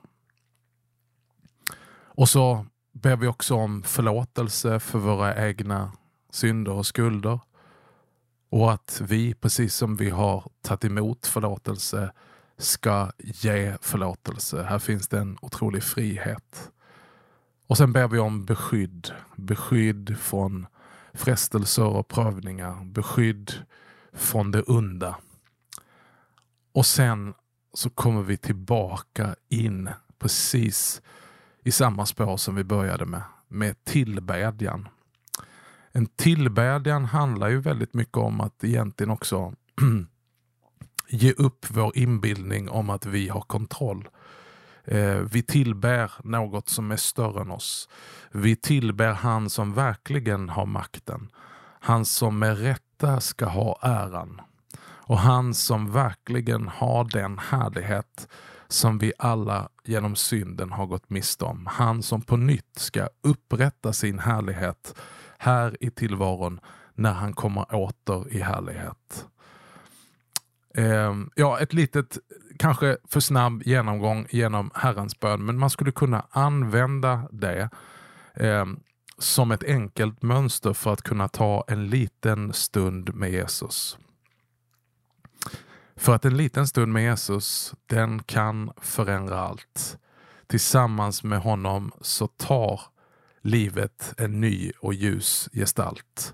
Och 2.18 2.30
så 2.30 2.66
ber 2.94 3.16
vi 3.16 3.28
också 3.28 3.56
om 3.56 3.84
förlåtelse 3.84 4.80
för 4.80 5.00
våra 5.00 5.48
egna 5.48 5.92
synder 6.38 6.72
och 6.72 6.86
skulder. 6.86 7.40
Och 8.50 8.72
att 8.72 9.02
vi, 9.04 9.34
precis 9.34 9.76
som 9.76 9.96
vi 9.96 10.10
har 10.10 10.52
tagit 10.62 10.86
emot 10.86 11.28
förlåtelse, 11.28 12.12
ska 12.58 13.12
ge 13.18 13.78
förlåtelse. 13.82 14.64
Här 14.64 14.80
finns 14.80 15.08
det 15.08 15.20
en 15.20 15.38
otrolig 15.42 15.84
frihet. 15.84 16.72
Och 17.68 17.78
sen 17.78 17.94
ber 17.94 18.08
vi 18.08 18.20
om 18.20 18.46
beskydd. 18.46 19.12
Beskydd 19.36 20.18
från 20.20 20.68
frestelser 21.14 21.86
och 21.86 22.08
prövningar. 22.08 22.86
Beskydd 22.86 23.54
från 24.14 24.52
det 24.52 24.62
onda. 24.62 25.16
Och 26.72 26.86
sen 26.86 27.34
så 27.74 27.90
kommer 27.90 28.22
vi 28.22 28.38
tillbaka 28.38 29.36
in 29.50 29.90
precis 30.20 31.02
i 31.64 31.72
samma 31.72 32.06
spår 32.06 32.38
som 32.38 32.56
vi 32.56 32.64
började 32.64 33.06
med, 33.06 33.22
med 33.48 33.84
tillbedjan. 33.84 34.88
En 35.98 36.06
tillbedjan 36.06 37.06
handlar 37.06 37.50
ju 37.50 37.60
väldigt 37.60 37.94
mycket 37.94 38.18
om 38.18 38.42
att 38.42 38.64
egentligen 38.64 39.10
också 39.12 39.54
ge 41.10 41.32
upp 41.32 41.66
vår 41.70 41.98
inbildning 41.98 42.70
om 42.70 42.90
att 42.90 43.06
vi 43.06 43.30
har 43.30 43.42
kontroll. 43.42 44.10
Eh, 44.84 45.16
vi 45.16 45.44
tillber 45.44 46.12
något 46.24 46.70
som 46.70 46.92
är 46.92 46.96
större 46.96 47.42
än 47.42 47.52
oss. 47.52 47.90
Vi 48.32 48.56
tillber 48.56 49.14
han 49.14 49.50
som 49.50 49.74
verkligen 49.74 50.50
har 50.50 50.66
makten. 50.66 51.30
Han 51.80 52.06
som 52.06 52.40
med 52.40 52.62
rätta 52.62 53.20
ska 53.20 53.46
ha 53.46 53.80
äran. 53.82 54.42
Och 54.80 55.20
han 55.20 55.54
som 55.54 55.92
verkligen 55.92 56.68
har 56.68 57.04
den 57.04 57.40
härlighet 57.40 58.28
som 58.68 58.98
vi 58.98 59.14
alla 59.18 59.70
genom 59.84 60.16
synden 60.16 60.72
har 60.72 60.86
gått 60.86 61.10
miste 61.10 61.46
om. 61.46 61.68
Han 61.72 62.04
som 62.04 62.22
på 62.22 62.38
nytt 62.38 62.80
ska 62.80 63.10
upprätta 63.24 63.94
sin 63.94 64.20
härlighet 64.20 64.94
här 65.38 65.78
i 65.80 65.90
tillvaron 65.90 66.60
när 66.96 67.14
han 67.14 67.34
kommer 67.34 67.76
åter 67.76 68.34
i 68.34 68.40
härlighet. 68.40 69.28
Eh, 70.76 71.16
ja, 71.36 71.60
ett 71.60 71.74
litet, 71.74 72.18
kanske 72.60 72.98
för 73.08 73.20
snabb 73.20 73.64
genomgång 73.66 74.28
genom 74.30 74.72
Herrens 74.74 75.20
bön, 75.20 75.46
men 75.46 75.58
man 75.58 75.70
skulle 75.70 75.92
kunna 75.92 76.26
använda 76.30 77.28
det 77.32 77.70
eh, 78.34 78.66
som 79.18 79.52
ett 79.52 79.64
enkelt 79.64 80.22
mönster 80.22 80.74
för 80.74 80.94
att 80.94 81.02
kunna 81.02 81.28
ta 81.28 81.64
en 81.68 81.90
liten 81.90 82.54
stund 82.54 83.16
med 83.16 83.32
Jesus. 83.32 83.98
För 85.96 86.16
att 86.16 86.26
en 86.26 86.38
liten 86.38 86.68
stund 86.68 86.94
med 86.94 87.04
Jesus, 87.04 87.74
den 87.86 88.24
kan 88.24 88.72
förändra 88.82 89.40
allt. 89.40 89.98
Tillsammans 90.48 91.24
med 91.24 91.40
honom 91.40 91.92
så 92.02 92.28
tar 92.28 92.82
livet 93.48 94.14
en 94.18 94.42
ny 94.42 94.72
och 94.80 94.94
ljus 94.94 95.50
gestalt. 95.54 96.34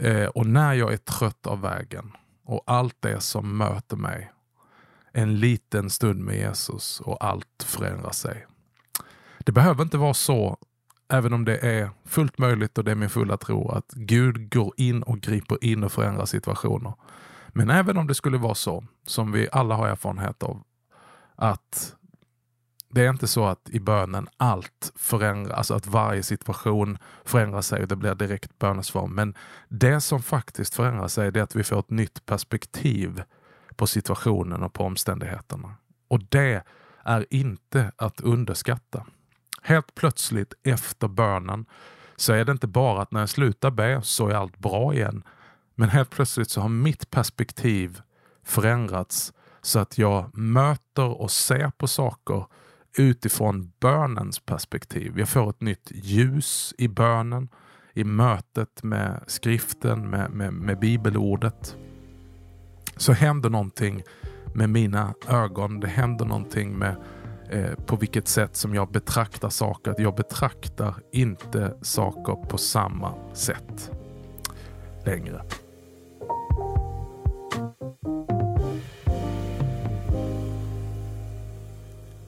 Eh, 0.00 0.26
och 0.26 0.46
när 0.46 0.74
jag 0.74 0.92
är 0.92 0.96
trött 0.96 1.46
av 1.46 1.60
vägen 1.60 2.12
och 2.44 2.62
allt 2.66 2.96
det 3.00 3.20
som 3.20 3.56
möter 3.56 3.96
mig, 3.96 4.32
en 5.12 5.40
liten 5.40 5.90
stund 5.90 6.20
med 6.20 6.36
Jesus 6.36 7.00
och 7.00 7.24
allt 7.24 7.62
förändrar 7.66 8.10
sig. 8.10 8.46
Det 9.38 9.52
behöver 9.52 9.82
inte 9.82 9.98
vara 9.98 10.14
så, 10.14 10.58
även 11.08 11.32
om 11.32 11.44
det 11.44 11.58
är 11.58 11.90
fullt 12.04 12.38
möjligt 12.38 12.78
och 12.78 12.84
det 12.84 12.90
är 12.90 12.94
min 12.94 13.10
fulla 13.10 13.36
tro, 13.36 13.68
att 13.68 13.92
Gud 13.92 14.52
går 14.52 14.72
in 14.76 15.02
och 15.02 15.20
griper 15.20 15.64
in 15.64 15.84
och 15.84 15.92
förändrar 15.92 16.26
situationer. 16.26 16.94
Men 17.48 17.70
även 17.70 17.96
om 17.96 18.06
det 18.06 18.14
skulle 18.14 18.38
vara 18.38 18.54
så, 18.54 18.84
som 19.06 19.32
vi 19.32 19.48
alla 19.52 19.74
har 19.74 19.88
erfarenhet 19.88 20.42
av, 20.42 20.62
att 21.36 21.96
det 22.96 23.04
är 23.04 23.10
inte 23.10 23.26
så 23.26 23.46
att 23.46 23.70
i 23.70 23.80
bönen 23.80 24.28
allt 24.36 24.92
förändras, 24.94 25.56
alltså 25.56 25.74
att 25.74 25.86
varje 25.86 26.22
situation 26.22 26.98
förändrar 27.24 27.60
sig 27.60 27.82
och 27.82 27.88
det 27.88 27.96
blir 27.96 28.14
direkt 28.14 28.58
bönesvar. 28.58 29.06
Men 29.06 29.34
det 29.68 30.00
som 30.00 30.22
faktiskt 30.22 30.74
förändrar 30.74 31.08
sig 31.08 31.28
är 31.28 31.42
att 31.42 31.56
vi 31.56 31.64
får 31.64 31.78
ett 31.78 31.90
nytt 31.90 32.26
perspektiv 32.26 33.22
på 33.76 33.86
situationen 33.86 34.62
och 34.62 34.72
på 34.72 34.84
omständigheterna. 34.84 35.74
Och 36.08 36.20
det 36.28 36.62
är 37.04 37.26
inte 37.30 37.92
att 37.96 38.20
underskatta. 38.20 39.06
Helt 39.62 39.94
plötsligt 39.94 40.54
efter 40.62 41.08
bönen 41.08 41.66
så 42.16 42.32
är 42.32 42.44
det 42.44 42.52
inte 42.52 42.66
bara 42.66 43.02
att 43.02 43.12
när 43.12 43.20
jag 43.20 43.28
slutar 43.28 43.70
be 43.70 44.00
så 44.02 44.28
är 44.28 44.34
allt 44.34 44.58
bra 44.58 44.94
igen. 44.94 45.22
Men 45.74 45.88
helt 45.88 46.10
plötsligt 46.10 46.50
så 46.50 46.60
har 46.60 46.68
mitt 46.68 47.10
perspektiv 47.10 48.00
förändrats 48.44 49.32
så 49.62 49.78
att 49.78 49.98
jag 49.98 50.38
möter 50.38 51.20
och 51.20 51.30
ser 51.30 51.70
på 51.70 51.86
saker 51.86 52.46
utifrån 52.98 53.72
bönens 53.80 54.40
perspektiv. 54.40 55.18
Jag 55.18 55.28
får 55.28 55.50
ett 55.50 55.60
nytt 55.60 55.90
ljus 55.94 56.74
i 56.78 56.88
bönen, 56.88 57.48
i 57.94 58.04
mötet 58.04 58.82
med 58.82 59.24
skriften, 59.26 60.10
med, 60.10 60.30
med, 60.30 60.52
med 60.52 60.78
bibelordet. 60.78 61.76
Så 62.96 63.12
händer 63.12 63.50
någonting 63.50 64.02
med 64.54 64.70
mina 64.70 65.14
ögon. 65.28 65.80
Det 65.80 65.88
händer 65.88 66.24
någonting 66.24 66.78
med 66.78 66.96
eh, 67.50 67.74
på 67.86 67.96
vilket 67.96 68.28
sätt 68.28 68.56
som 68.56 68.74
jag 68.74 68.92
betraktar 68.92 69.48
saker. 69.48 69.94
Jag 69.98 70.14
betraktar 70.14 70.94
inte 71.12 71.76
saker 71.82 72.48
på 72.48 72.58
samma 72.58 73.34
sätt 73.34 73.90
längre. 75.04 75.42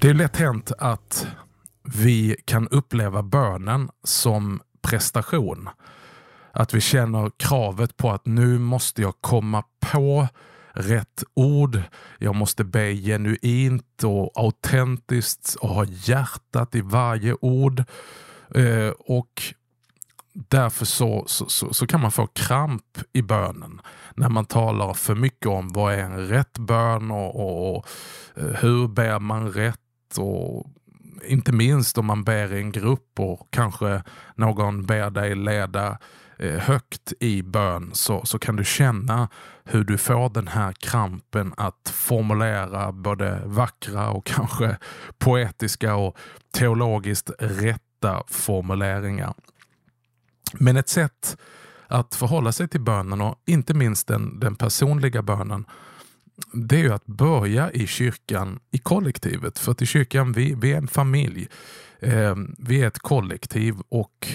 Det 0.08 0.12
är 0.12 0.14
lätt 0.14 0.36
hänt 0.36 0.72
att 0.78 1.26
vi 1.82 2.36
kan 2.44 2.68
uppleva 2.68 3.22
bönen 3.22 3.90
som 4.04 4.60
prestation. 4.82 5.68
Att 6.52 6.74
vi 6.74 6.80
känner 6.80 7.30
kravet 7.36 7.96
på 7.96 8.10
att 8.10 8.26
nu 8.26 8.58
måste 8.58 9.02
jag 9.02 9.14
komma 9.20 9.64
på 9.80 10.28
rätt 10.72 11.24
ord. 11.34 11.82
Jag 12.18 12.34
måste 12.34 12.64
be 12.64 12.94
genuint 12.94 14.04
och 14.04 14.32
autentiskt 14.34 15.54
och 15.54 15.68
ha 15.68 15.84
hjärtat 15.84 16.74
i 16.74 16.80
varje 16.80 17.34
ord. 17.40 17.84
Eh, 18.54 18.90
och 18.98 19.42
därför 20.32 20.84
så, 20.84 21.24
så, 21.26 21.48
så, 21.48 21.74
så, 21.74 21.86
kan 21.86 22.00
man 22.00 22.12
få 22.12 22.26
kramp 22.26 22.98
i 23.12 23.22
bönen 23.22 23.80
när 24.14 24.28
man 24.28 24.44
talar 24.44 24.94
för 24.94 25.14
mycket 25.14 25.46
om 25.46 25.72
vad 25.72 25.94
är 25.94 25.98
en 25.98 26.28
rätt 26.28 26.58
bön 26.58 27.10
och, 27.10 27.36
och, 27.36 27.76
och 27.76 27.86
eh, 28.36 28.44
hur 28.44 28.88
ber 28.88 29.18
man 29.18 29.52
rätt 29.52 29.80
och 30.16 30.66
inte 31.24 31.52
minst 31.52 31.98
om 31.98 32.06
man 32.06 32.24
ber 32.24 32.54
i 32.54 32.58
en 32.60 32.72
grupp 32.72 33.20
och 33.20 33.48
kanske 33.50 34.02
någon 34.34 34.86
ber 34.86 35.10
dig 35.10 35.34
leda 35.34 35.98
eh, 36.38 36.58
högt 36.58 37.12
i 37.20 37.42
bön 37.42 37.90
så, 37.92 38.24
så 38.24 38.38
kan 38.38 38.56
du 38.56 38.64
känna 38.64 39.28
hur 39.64 39.84
du 39.84 39.98
får 39.98 40.28
den 40.28 40.48
här 40.48 40.72
krampen 40.72 41.54
att 41.56 41.92
formulera 41.94 42.92
både 42.92 43.42
vackra 43.44 44.10
och 44.10 44.26
kanske 44.26 44.76
poetiska 45.18 45.94
och 45.94 46.16
teologiskt 46.52 47.30
rätta 47.38 48.22
formuleringar. 48.28 49.34
Men 50.52 50.76
ett 50.76 50.88
sätt 50.88 51.36
att 51.86 52.14
förhålla 52.14 52.52
sig 52.52 52.68
till 52.68 52.80
bönen 52.80 53.20
och 53.20 53.42
inte 53.46 53.74
minst 53.74 54.06
den, 54.06 54.40
den 54.40 54.56
personliga 54.56 55.22
bönen 55.22 55.64
det 56.52 56.76
är 56.76 56.82
ju 56.82 56.92
att 56.92 57.06
börja 57.06 57.70
i 57.70 57.86
kyrkan, 57.86 58.60
i 58.70 58.78
kollektivet. 58.78 59.58
För 59.58 59.72
att 59.72 59.82
i 59.82 59.86
kyrkan, 59.86 60.32
vi, 60.32 60.54
vi 60.54 60.72
är 60.72 60.76
en 60.76 60.88
familj. 60.88 61.48
Eh, 62.00 62.34
vi 62.58 62.82
är 62.82 62.86
ett 62.86 62.98
kollektiv 62.98 63.74
och 63.88 64.28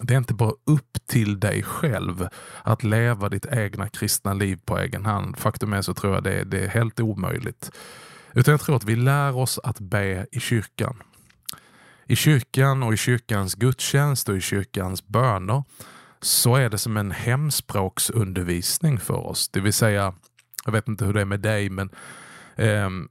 det 0.00 0.14
är 0.14 0.18
inte 0.18 0.34
bara 0.34 0.52
upp 0.64 0.98
till 1.06 1.40
dig 1.40 1.62
själv 1.62 2.28
att 2.62 2.82
leva 2.82 3.28
ditt 3.28 3.46
egna 3.46 3.88
kristna 3.88 4.34
liv 4.34 4.58
på 4.64 4.78
egen 4.78 5.04
hand. 5.04 5.38
Faktum 5.38 5.72
är 5.72 5.82
så 5.82 5.94
tror 5.94 6.14
jag 6.14 6.24
det, 6.24 6.44
det 6.44 6.64
är 6.64 6.68
helt 6.68 7.00
omöjligt. 7.00 7.70
Utan 8.32 8.52
jag 8.52 8.60
tror 8.60 8.76
att 8.76 8.84
vi 8.84 8.96
lär 8.96 9.36
oss 9.36 9.58
att 9.62 9.80
be 9.80 10.26
i 10.32 10.40
kyrkan. 10.40 11.02
I 12.06 12.16
kyrkan 12.16 12.82
och 12.82 12.94
i 12.94 12.96
kyrkans 12.96 13.54
gudstjänst 13.54 14.28
och 14.28 14.36
i 14.36 14.40
kyrkans 14.40 15.06
böner 15.06 15.64
så 16.22 16.56
är 16.56 16.70
det 16.70 16.78
som 16.78 16.96
en 16.96 17.10
hemspråksundervisning 17.10 18.98
för 18.98 19.26
oss. 19.26 19.48
Det 19.48 19.60
vill 19.60 19.72
säga 19.72 20.14
jag 20.70 20.80
vet 20.80 20.88
inte 20.88 21.04
hur 21.04 21.12
det 21.12 21.20
är 21.20 21.24
med 21.24 21.40
dig, 21.40 21.70
men 21.70 21.90
Um, 22.56 23.08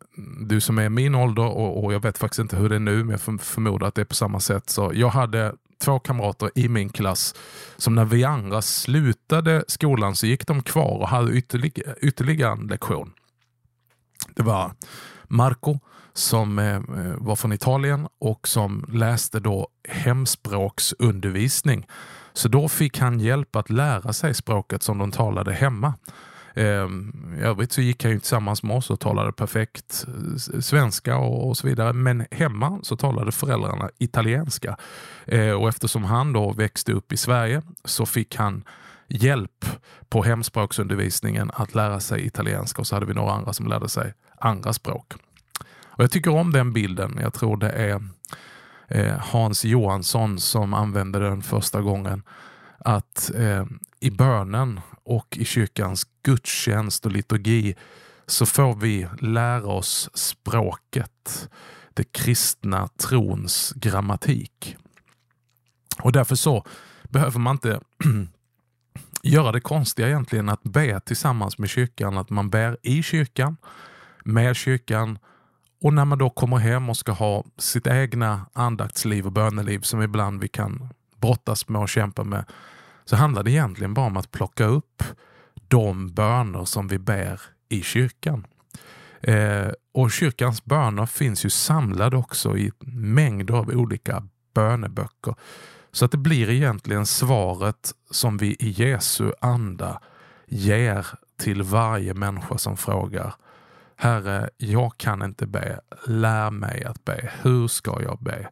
du 0.48 0.62
som 0.62 0.78
är 0.78 0.90
min 0.90 1.16
ålder 1.16 1.44
och, 1.44 1.84
och, 1.84 1.94
jag 1.94 2.04
vet 2.04 2.18
faktiskt 2.18 2.40
inte 2.40 2.56
hur 2.56 2.70
det 2.70 2.76
är 2.76 2.80
nu, 2.80 3.04
men 3.04 3.10
jag 3.10 3.42
förmodar 3.42 3.88
att 3.88 3.96
det 3.96 4.02
är 4.02 4.06
på 4.06 4.16
samma 4.16 4.40
sätt. 4.40 4.70
Så 4.70 4.92
jag 4.94 5.10
hade 5.10 5.54
två 5.84 6.00
kamrater 6.00 6.52
i 6.56 6.70
min 6.70 6.90
klass 6.90 7.36
som 7.78 7.96
när 7.96 8.06
vi 8.06 8.24
andra 8.24 8.62
slutade 8.62 9.64
skolan 9.68 10.16
så 10.16 10.26
gick 10.26 10.48
de 10.48 10.64
kvar 10.64 11.00
och 11.00 11.08
hade 11.08 11.32
ytterligare, 11.32 11.96
ytterligare 12.02 12.52
en 12.52 12.68
lektion. 12.68 13.14
Det 14.36 14.44
var 14.44 14.72
Marco 15.28 15.80
som 16.14 16.60
eh, 16.60 16.80
var 17.18 17.36
från 17.36 17.54
Italien 17.54 18.08
och 18.20 18.48
som 18.48 18.86
läste 18.90 19.40
då 19.40 19.68
hemspråksundervisning. 19.88 21.88
Så 22.34 22.48
då 22.48 22.70
fick 22.70 23.00
han 23.00 23.20
hjälp 23.20 23.56
att 23.56 23.70
lära 23.70 24.14
sig 24.14 24.34
språket 24.34 24.84
som 24.84 24.98
de 24.98 25.12
talade 25.12 25.54
hemma. 25.54 25.94
Ehm, 26.54 27.36
I 27.40 27.42
övrigt 27.42 27.72
så 27.72 27.82
gick 27.82 28.04
han 28.04 28.12
ju 28.12 28.20
tillsammans 28.20 28.64
med 28.64 28.78
oss 28.78 28.90
och 28.90 29.00
talade 29.00 29.32
perfekt 29.32 30.06
svenska 30.60 31.18
och, 31.18 31.58
så 31.58 31.68
vidare. 31.68 31.94
Men 31.94 32.26
hemma 32.32 32.80
så 32.84 32.96
talade 32.96 33.32
föräldrarna 33.32 33.90
italienska. 33.98 34.78
Eh, 35.26 35.52
och 35.52 35.70
eftersom 35.70 36.04
han 36.04 36.34
då 36.34 36.52
växte 36.52 36.94
upp 36.94 37.14
i 37.14 37.18
Sverige 37.18 37.62
så 37.86 38.06
fick 38.06 38.36
han 38.36 38.64
hjälp 39.08 39.66
på 40.10 40.24
hemspråksundervisningen 40.24 41.52
att 41.54 41.76
lära 41.76 42.00
sig 42.00 42.26
italienska 42.26 42.82
och 42.82 42.88
så 42.88 42.96
hade 42.96 43.06
vi 43.06 43.14
några 43.14 43.32
andra 43.32 43.54
som 43.54 43.68
lärde 43.68 43.90
sig 43.90 44.14
andra 44.38 44.74
språk. 44.74 45.14
Och 46.00 46.04
Jag 46.04 46.12
tycker 46.12 46.32
om 46.32 46.52
den 46.52 46.74
bilden. 46.74 47.20
Jag 47.22 47.34
tror 47.34 47.58
det 47.58 47.70
är 47.70 48.04
eh, 48.88 49.16
Hans 49.20 49.66
Johansson 49.66 50.40
som 50.40 50.74
använde 50.74 51.20
den 51.20 51.42
första 51.42 51.82
gången. 51.82 52.24
Att 52.80 53.32
eh, 53.36 53.66
i 54.00 54.12
bönen 54.12 54.80
och 55.04 55.38
i 55.38 55.46
kyrkans 55.46 56.08
gudstjänst 56.24 57.06
och 57.06 57.12
liturgi 57.12 57.76
så 58.26 58.46
får 58.46 58.76
vi 58.76 59.08
lära 59.22 59.68
oss 59.68 60.10
språket, 60.14 61.50
det 61.94 62.12
kristna 62.12 62.88
trons 62.88 63.74
grammatik. 63.76 64.76
Och 66.02 66.12
därför 66.12 66.36
så 66.36 66.66
behöver 67.04 67.40
man 67.40 67.56
inte 67.56 67.80
göra 69.24 69.52
det 69.52 69.62
konstiga 69.62 70.08
egentligen 70.08 70.50
att 70.50 70.64
be 70.64 71.00
tillsammans 71.00 71.58
med 71.58 71.70
kyrkan, 71.70 72.18
att 72.18 72.30
man 72.30 72.50
ber 72.50 72.78
i 72.84 73.04
kyrkan, 73.04 73.58
med 74.26 74.56
kyrkan 74.56 75.20
och 75.82 75.94
när 75.94 76.06
man 76.06 76.18
då 76.18 76.30
kommer 76.30 76.58
hem 76.58 76.90
och 76.90 76.98
ska 76.98 77.12
ha 77.12 77.44
sitt 77.58 77.88
egna 77.88 78.46
andaktsliv 78.54 79.26
och 79.26 79.32
böneliv 79.32 79.80
som 79.82 80.02
ibland 80.02 80.42
vi 80.42 80.48
kan 80.48 80.90
brottas 81.20 81.68
med 81.68 81.82
och 81.82 81.90
kämpar 81.90 82.24
med 82.24 82.46
så 83.06 83.16
handlar 83.16 83.44
det 83.44 83.52
egentligen 83.52 83.94
bara 83.94 84.06
om 84.06 84.18
att 84.18 84.32
plocka 84.32 84.66
upp 84.66 85.04
de 85.68 86.14
böner 86.14 86.66
som 86.66 86.88
vi 86.88 87.00
ber 87.00 87.42
i 87.70 87.82
kyrkan. 87.82 88.48
Eh, 89.22 89.68
och 89.94 90.12
kyrkans 90.12 90.66
böner 90.66 91.06
finns 91.06 91.46
ju 91.46 91.50
samlade 91.50 92.18
också 92.18 92.58
i 92.58 92.72
mängder 92.86 93.54
av 93.54 93.70
olika 93.70 94.28
böneböcker. 94.54 95.36
Så 95.92 96.06
att 96.06 96.12
det 96.12 96.18
blir 96.18 96.50
egentligen 96.50 97.06
svaret 97.06 97.94
som 98.12 98.38
vi 98.38 98.56
i 98.60 98.70
Jesu 98.70 99.32
anda 99.42 100.02
ger 100.48 101.08
till 101.38 101.64
varje 101.64 102.14
människa 102.14 102.58
som 102.58 102.78
frågar 102.78 103.34
Herre, 104.02 104.50
jag 104.58 104.98
kan 104.98 105.22
inte 105.22 105.48
be. 105.48 105.80
Lär 106.08 106.52
mig 106.52 106.84
att 106.84 107.06
be. 107.06 107.32
Hur 107.42 107.68
ska 107.68 108.02
jag 108.02 108.18
be? 108.22 108.50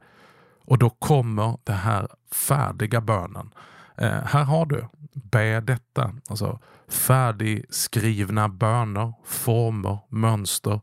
Och 0.65 0.77
då 0.77 0.89
kommer 0.89 1.57
det 1.63 1.73
här 1.73 2.07
färdiga 2.31 3.01
bönen 3.01 3.51
Eh, 3.97 4.23
här 4.25 4.43
har 4.43 4.65
du, 4.65 4.87
be 5.13 5.59
detta. 5.59 6.11
Alltså 6.29 6.59
färdigskrivna 6.87 8.49
böner, 8.49 9.13
former, 9.25 9.99
mönster. 10.09 10.81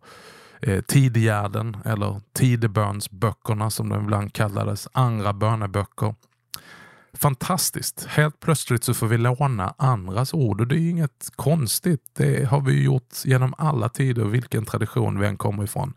Eh, 0.61 0.83
eller 1.85 2.21
tidebönsböckerna 2.33 3.71
som 3.71 3.89
de 3.89 4.03
ibland 4.03 4.33
kallades, 4.33 4.89
andra 4.93 5.33
böneböcker. 5.33 6.15
Fantastiskt! 7.15 8.07
Helt 8.09 8.41
plötsligt 8.41 8.85
så 8.85 8.95
får 8.95 9.07
vi 9.07 9.19
låna 9.19 9.75
andras 9.79 10.35
ord 10.35 10.61
och 10.61 10.67
det 10.67 10.75
är 10.75 10.91
inget 10.91 11.31
konstigt. 11.37 12.01
Det 12.17 12.49
har 12.49 12.61
vi 12.61 12.83
gjort 12.83 13.25
genom 13.25 13.55
alla 13.59 13.89
tider, 13.89 14.25
vilken 14.25 14.65
tradition 14.65 15.21
vi 15.21 15.27
än 15.27 15.37
kommer 15.37 15.65
ifrån. 15.65 15.95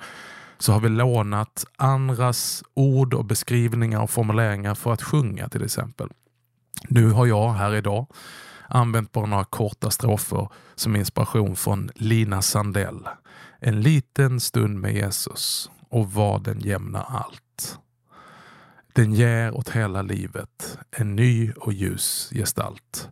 Så 0.58 0.74
har 0.74 0.80
vi 0.80 0.90
lånat 0.90 1.66
andras 1.76 2.64
ord 2.74 3.14
och 3.14 3.26
beskrivningar 3.26 4.02
och 4.02 4.10
formuleringar 4.10 4.76
för 4.76 4.94
att 4.94 5.04
sjunga 5.04 5.50
till 5.50 5.64
exempel. 5.64 6.10
Nu 6.90 7.10
har 7.12 7.26
jag 7.26 7.54
här 7.54 7.76
idag 7.76 8.08
använt 8.68 9.12
bara 9.12 9.26
några 9.26 9.46
korta 9.46 9.92
strofer 9.92 10.50
som 10.76 10.96
inspiration 10.96 11.56
från 11.56 11.90
Lina 11.96 12.42
Sandell. 12.42 13.08
En 13.60 13.82
liten 13.82 14.40
stund 14.40 14.80
med 14.80 14.94
Jesus 14.94 15.72
och 15.90 16.12
vad 16.12 16.44
den 16.44 16.60
jämnar 16.60 17.06
allt. 17.10 17.80
Den 18.94 19.14
ger 19.14 19.52
åt 19.52 19.70
hela 19.70 20.02
livet 20.02 20.78
en 20.92 21.16
ny 21.16 21.52
och 21.52 21.74
ljus 21.74 22.30
gestalt. 22.34 23.10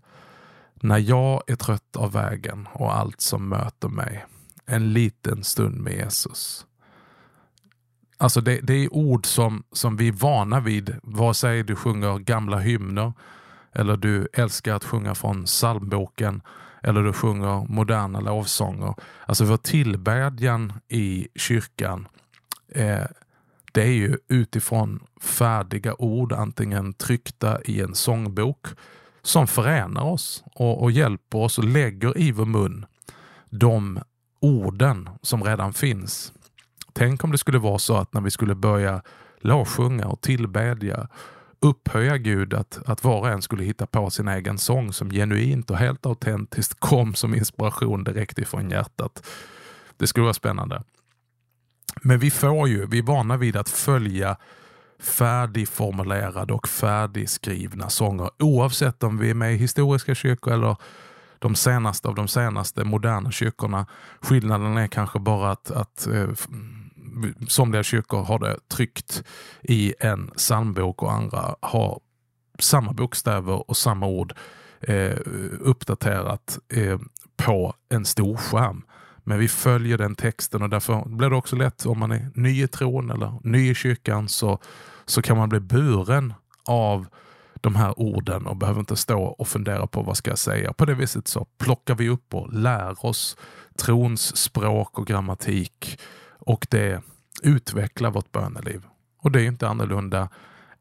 När 0.74 0.98
jag 0.98 1.44
är 1.48 1.56
trött 1.56 1.96
av 1.96 2.12
vägen 2.12 2.68
och 2.74 2.98
allt 2.98 3.22
som 3.22 3.50
möter 3.50 3.88
mig. 3.88 4.26
En 4.66 4.94
liten 4.94 5.44
stund 5.44 5.82
med 5.82 5.94
Jesus. 5.94 6.66
Alltså 8.18 8.42
det, 8.42 8.60
det 8.64 8.74
är 8.74 8.94
ord 8.94 9.26
som, 9.26 9.64
som 9.72 9.98
vi 9.98 10.08
är 10.08 10.12
vana 10.12 10.60
vid, 10.60 10.96
vare 11.04 11.34
sig 11.34 11.64
du 11.64 11.76
sjunger 11.76 12.20
gamla 12.20 12.60
hymner 12.60 13.14
eller 13.72 13.98
du 13.98 14.28
älskar 14.34 14.74
att 14.76 14.84
sjunga 14.84 15.16
från 15.16 15.46
psalmboken 15.46 16.42
eller 16.84 17.04
du 17.04 17.14
sjunger 17.14 17.66
moderna 17.74 18.20
lovsånger. 18.20 18.96
Alltså 19.26 19.46
vår 19.46 19.58
tillbedjan 19.58 20.74
i 20.88 21.28
kyrkan 21.36 22.08
eh, 22.70 23.06
det 23.72 23.82
är 23.82 23.92
ju 23.92 24.18
utifrån 24.28 25.04
färdiga 25.22 25.96
ord, 26.02 26.34
antingen 26.34 26.94
tryckta 26.94 27.62
i 27.62 27.82
en 27.82 27.96
sångbok, 27.96 28.68
som 29.22 29.48
förenar 29.48 30.04
oss 30.04 30.44
och, 30.54 30.84
och 30.84 30.92
hjälper 30.92 31.38
oss 31.38 31.58
och 31.58 31.64
lägger 31.64 32.18
i 32.18 32.32
vår 32.32 32.46
mun 32.46 32.86
de 33.50 34.00
orden 34.40 35.10
som 35.22 35.44
redan 35.44 35.74
finns. 35.74 36.34
Tänk 36.98 37.24
om 37.24 37.32
det 37.32 37.38
skulle 37.38 37.60
vara 37.60 37.80
så 37.80 37.96
att 37.96 38.14
när 38.14 38.22
vi 38.22 38.32
skulle 38.32 38.56
börja 38.56 39.02
lovsjunga 39.42 40.06
och 40.06 40.22
tillbedja 40.22 41.08
upphöja 41.60 42.18
Gud 42.18 42.54
att, 42.54 42.80
att 42.86 43.04
var 43.04 43.20
och 43.20 43.30
en 43.30 43.42
skulle 43.42 43.64
hitta 43.64 43.86
på 43.86 44.10
sin 44.10 44.28
egen 44.28 44.58
sång 44.58 44.94
som 44.94 45.10
genuint 45.10 45.72
och 45.72 45.78
helt 45.78 46.06
autentiskt 46.06 46.80
kom 46.80 47.16
som 47.16 47.36
inspiration 47.36 48.04
direkt 48.04 48.40
ifrån 48.40 48.70
hjärtat. 48.70 49.28
Det 49.98 50.08
skulle 50.08 50.24
vara 50.24 50.34
spännande. 50.34 50.84
Men 52.02 52.20
vi 52.20 52.32
får 52.32 52.68
ju, 52.68 52.86
vi 52.86 52.98
är 52.98 53.04
vana 53.04 53.38
vid 53.38 53.56
att 53.56 53.70
följa 53.70 54.38
färdigformulerade 55.00 56.54
och 56.54 56.68
färdigskrivna 56.68 57.90
sånger 57.90 58.30
oavsett 58.40 59.04
om 59.04 59.18
vi 59.18 59.30
är 59.30 59.34
med 59.34 59.54
i 59.54 59.58
historiska 59.58 60.16
kyrkor 60.16 60.54
eller 60.54 60.78
de 61.40 61.56
senaste 61.56 62.08
av 62.08 62.16
de 62.16 62.28
senaste 62.28 62.84
moderna 62.84 63.32
kyrkorna. 63.32 63.86
Skillnaden 64.22 64.78
är 64.78 64.88
kanske 64.88 65.20
bara 65.20 65.52
att, 65.52 65.72
att 65.72 66.08
eh, 66.08 66.28
somliga 67.48 67.84
kyrkor 67.84 68.24
har 68.24 68.40
det 68.40 68.58
tryckt 68.68 69.24
i 69.62 69.94
en 70.00 70.28
psalmbok 70.28 71.04
och 71.04 71.12
andra 71.12 71.56
har 71.60 72.00
samma 72.60 72.94
bokstäver 72.94 73.70
och 73.70 73.78
samma 73.78 74.08
ord 74.08 74.34
eh, 74.82 75.18
uppdaterat 75.60 76.60
eh, 76.74 77.00
på 77.38 77.74
en 77.90 78.06
stor 78.06 78.38
skärm. 78.38 78.84
Men 79.24 79.40
vi 79.40 79.48
följer 79.48 79.98
den 79.98 80.16
texten 80.16 80.62
och 80.62 80.70
därför 80.70 81.04
blir 81.06 81.30
det 81.30 81.36
också 81.36 81.56
lätt 81.56 81.86
om 81.86 82.00
man 82.00 82.12
är 82.12 82.30
ny 82.34 82.64
i 82.64 82.68
tron 82.68 83.12
eller 83.12 83.34
ny 83.44 83.72
i 83.72 83.76
kyrkan 83.76 84.30
så, 84.30 84.60
så 85.06 85.22
kan 85.22 85.38
man 85.38 85.50
bli 85.50 85.60
buren 85.60 86.34
av 86.66 87.08
de 87.62 87.76
här 87.76 88.00
orden 88.00 88.48
och 88.48 88.58
behöver 88.58 88.80
inte 88.80 88.96
stå 88.96 89.24
och 89.24 89.48
fundera 89.48 89.88
på 89.88 90.02
vad 90.02 90.18
ska 90.18 90.32
jag 90.32 90.40
säga. 90.40 90.74
På 90.74 90.86
det 90.86 90.94
viset 90.94 91.28
så 91.28 91.46
plockar 91.58 91.96
vi 91.96 92.10
upp 92.10 92.34
och 92.34 92.54
lär 92.54 93.06
oss 93.06 93.38
trons 93.78 94.38
språk 94.38 95.00
och 95.00 95.08
grammatik 95.08 96.00
och 96.46 96.68
det 96.70 97.02
utvecklar 97.44 98.12
vårt 98.12 98.32
böneliv. 98.32 98.86
Och 99.18 99.32
det 99.32 99.42
är 99.42 99.46
inte 99.46 99.68
annorlunda 99.68 100.30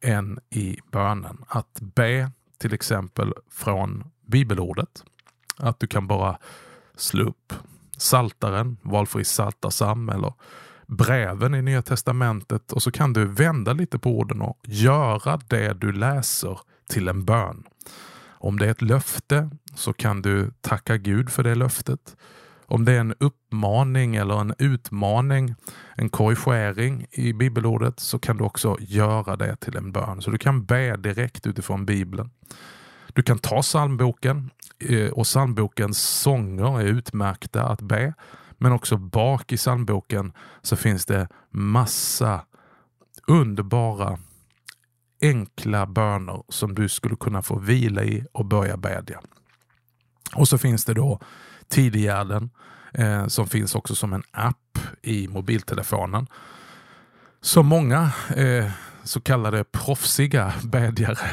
än 0.01 0.39
i 0.51 0.79
bönen. 0.91 1.45
Att 1.49 1.81
be 1.81 2.31
till 2.59 2.75
exempel 2.75 3.33
från 3.51 4.05
bibelordet. 4.27 5.05
Att 5.57 5.81
du 5.81 5.87
kan 5.87 6.07
bara 6.07 6.39
slå 6.97 7.25
upp 7.25 7.53
Saltaren, 7.97 8.77
valfri 8.83 9.25
saltarsam 9.25 10.09
eller 10.09 10.33
breven 10.87 11.55
i 11.55 11.63
Nya 11.63 11.83
Testamentet 11.83 12.73
och 12.73 12.83
så 12.83 12.91
kan 12.91 13.13
du 13.13 13.25
vända 13.25 13.73
lite 13.73 13.99
på 13.99 14.19
orden 14.19 14.43
och 14.43 14.59
göra 14.65 15.41
det 15.49 15.73
du 15.73 15.93
läser 15.93 16.61
till 16.89 17.09
en 17.09 17.25
bön. 17.25 17.65
Om 18.27 18.59
det 18.59 18.67
är 18.67 18.71
ett 18.71 18.83
löfte 18.83 19.51
så 19.75 19.93
kan 19.93 20.23
du 20.23 20.51
tacka 20.61 20.97
Gud 20.97 21.31
för 21.31 21.43
det 21.43 21.55
löftet. 21.55 22.17
Om 22.67 22.85
det 22.85 22.93
är 22.93 23.01
en 23.01 23.15
uppmaning 23.21 24.17
eller 24.17 24.41
en 24.41 24.55
utmaning, 24.59 25.55
en 25.97 26.09
korrigering 26.09 27.07
i 27.11 27.33
bibelordet 27.33 28.01
så 28.01 28.19
kan 28.19 28.37
du 28.37 28.45
också 28.45 28.77
göra 28.81 29.37
det 29.37 29.57
till 29.57 29.77
en 29.77 29.93
bön. 29.93 30.23
Så 30.23 30.31
du 30.31 30.39
kan 30.39 30.65
be 30.65 30.97
direkt 30.97 31.47
utifrån 31.47 31.87
bibeln. 31.87 32.31
Du 33.13 33.23
kan 33.23 33.39
ta 33.39 33.63
psalmboken 33.63 34.51
eh, 34.79 35.11
och 35.11 35.25
psalmbokens 35.25 35.99
sånger 35.99 36.81
är 36.81 36.85
utmärkta 36.85 37.65
att 37.65 37.81
be. 37.81 38.15
Men 38.59 38.73
också 38.73 38.97
bak 38.97 39.53
i 39.53 39.57
psalmboken 39.57 40.33
så 40.63 40.77
finns 40.77 41.07
det 41.07 41.29
massa 41.51 42.45
underbara 43.27 44.19
enkla 45.23 45.87
böner 45.87 46.43
som 46.49 46.75
du 46.75 46.89
skulle 46.89 47.17
kunna 47.17 47.43
få 47.43 47.59
vila 47.59 48.05
i 48.05 48.27
och 48.33 48.45
börja 48.45 48.77
bedja. 48.77 49.21
Och 50.35 50.49
så 50.49 50.59
finns 50.59 50.85
det 50.85 50.95
då 50.95 51.21
Tidegärden 51.69 52.51
eh, 52.93 53.27
som 53.27 53.47
finns 53.47 53.75
också 53.75 53.95
som 53.95 54.13
en 54.13 54.23
app 54.31 54.79
i 55.03 55.29
mobiltelefonen. 55.29 56.27
Så 57.41 57.63
många 57.63 58.11
eh, 58.37 58.71
så 59.05 59.21
kallade 59.21 59.65
proffsiga 59.65 60.53
bedjare, 60.63 61.29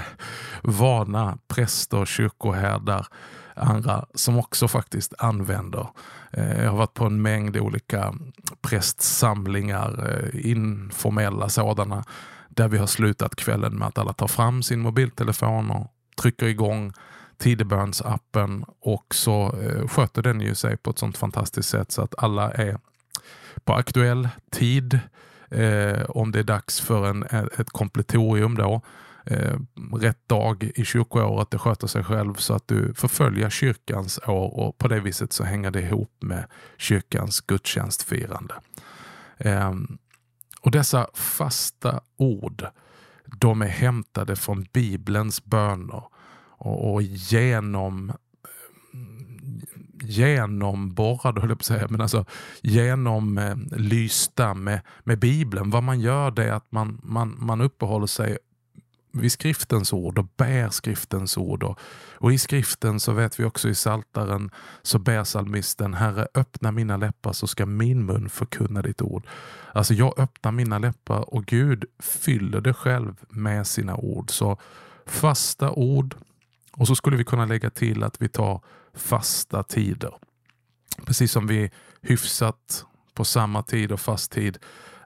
vana 0.61 1.37
präster, 1.47 2.05
kyrkoherdar, 2.05 3.07
andra 3.55 4.05
som 4.13 4.37
också 4.37 4.67
faktiskt 4.67 5.13
använder. 5.17 5.87
Eh, 6.31 6.63
jag 6.63 6.69
har 6.69 6.77
varit 6.77 6.93
på 6.93 7.05
en 7.05 7.21
mängd 7.21 7.57
olika 7.57 8.13
prästsamlingar, 8.61 10.09
eh, 10.09 10.51
informella 10.51 11.49
sådana, 11.49 12.03
där 12.49 12.67
vi 12.67 12.77
har 12.77 12.87
slutat 12.87 13.35
kvällen 13.35 13.77
med 13.77 13.87
att 13.87 13.97
alla 13.97 14.13
tar 14.13 14.27
fram 14.27 14.63
sin 14.63 14.79
mobiltelefon 14.79 15.71
och 15.71 15.87
trycker 16.21 16.45
igång 16.45 16.93
Tidebönsappen 17.41 18.65
och 18.79 19.15
så 19.15 19.55
eh, 19.61 19.87
sköter 19.87 20.21
den 20.21 20.41
ju 20.41 20.55
sig 20.55 20.77
på 20.77 20.89
ett 20.89 20.99
sånt 20.99 21.17
fantastiskt 21.17 21.69
sätt 21.69 21.91
så 21.91 22.01
att 22.01 22.23
alla 22.23 22.51
är 22.51 22.77
på 23.63 23.73
aktuell 23.73 24.29
tid. 24.51 24.99
Eh, 25.49 26.03
om 26.09 26.31
det 26.31 26.39
är 26.39 26.43
dags 26.43 26.81
för 26.81 27.09
en, 27.09 27.23
eh, 27.23 27.43
ett 27.59 27.69
kompletorium 27.69 28.55
då. 28.55 28.81
Eh, 29.25 29.57
rätt 29.93 30.27
dag 30.27 30.71
i 30.75 30.85
kyrkoåret, 30.85 31.51
det 31.51 31.57
sköter 31.57 31.87
sig 31.87 32.03
själv 32.03 32.33
så 32.33 32.53
att 32.53 32.67
du 32.67 32.93
får 32.93 33.07
följa 33.07 33.49
kyrkans 33.49 34.19
år 34.27 34.59
och 34.59 34.77
på 34.77 34.87
det 34.87 34.99
viset 34.99 35.33
så 35.33 35.43
hänger 35.43 35.71
det 35.71 35.81
ihop 35.81 36.17
med 36.19 36.45
kyrkans 36.77 37.41
gudstjänstfirande. 37.41 38.53
Eh, 39.37 39.73
och 40.61 40.71
dessa 40.71 41.07
fasta 41.13 42.01
ord, 42.17 42.65
de 43.25 43.61
är 43.61 43.67
hämtade 43.67 44.35
från 44.35 44.65
Bibelns 44.73 45.45
böner 45.45 46.03
och, 46.61 46.93
och 46.93 47.01
genom 47.01 48.11
genomborrade, 50.03 51.41
höll 51.41 51.49
jag 51.49 51.59
på 51.59 51.61
att 51.61 51.65
säga, 51.65 51.87
men 51.89 52.01
alltså 52.01 52.25
genomlysta 52.61 54.49
eh, 54.49 54.55
med, 54.55 54.81
med 55.03 55.19
Bibeln. 55.19 55.69
Vad 55.69 55.83
man 55.83 55.99
gör 55.99 56.31
det 56.31 56.43
är 56.43 56.51
att 56.51 56.71
man, 56.71 57.01
man, 57.03 57.37
man 57.39 57.61
uppehåller 57.61 58.07
sig 58.07 58.37
vid 59.13 59.31
skriftens 59.31 59.93
ord 59.93 60.17
och 60.17 60.27
bär 60.37 60.69
skriftens 60.69 61.37
ord. 61.37 61.63
Och, 61.63 61.79
och 62.13 62.33
i 62.33 62.37
skriften 62.37 62.99
så 62.99 63.13
vet 63.13 63.39
vi 63.39 63.43
också 63.43 63.69
i 63.69 63.75
Saltaren 63.75 64.51
så 64.81 64.99
bär 64.99 65.23
salmisten 65.23 65.93
Herre 65.93 66.27
öppna 66.33 66.71
mina 66.71 66.97
läppar 66.97 67.33
så 67.33 67.47
ska 67.47 67.65
min 67.65 68.05
mun 68.05 68.29
förkunna 68.29 68.81
ditt 68.81 69.01
ord. 69.01 69.27
Alltså 69.73 69.93
jag 69.93 70.19
öppnar 70.19 70.51
mina 70.51 70.79
läppar 70.79 71.33
och 71.33 71.45
Gud 71.45 71.85
fyller 71.99 72.61
det 72.61 72.73
själv 72.73 73.15
med 73.29 73.67
sina 73.67 73.95
ord. 73.95 74.29
Så 74.29 74.57
fasta 75.05 75.71
ord 75.71 76.15
och 76.71 76.87
så 76.87 76.95
skulle 76.95 77.17
vi 77.17 77.23
kunna 77.23 77.45
lägga 77.45 77.69
till 77.69 78.03
att 78.03 78.21
vi 78.21 78.29
tar 78.29 78.61
fasta 78.93 79.63
tider. 79.63 80.13
Precis 81.05 81.31
som 81.31 81.47
vi 81.47 81.71
hyfsat 82.01 82.85
på 83.13 83.25
samma 83.25 83.63
tid 83.63 83.91
och 83.91 83.99
fast 83.99 84.31
tid 84.31 84.57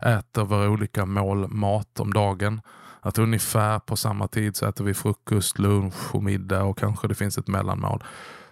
äter 0.02 0.44
våra 0.46 0.70
olika 0.70 1.06
mål 1.06 1.48
mat 1.48 2.00
om 2.00 2.14
dagen 2.14 2.62
att 3.02 3.18
ungefär 3.18 3.80
på 3.80 3.96
samma 3.96 4.28
tid 4.28 4.56
så 4.56 4.66
äter 4.66 4.84
vi 4.84 4.94
frukost, 4.94 5.60
lunch 5.60 6.16
och 6.16 6.24
middag 6.24 6.64
och 6.64 6.78
kanske 6.78 7.08
det 7.08 7.16
finns 7.16 7.38
ett 7.38 7.48
mellanmål. 7.48 8.04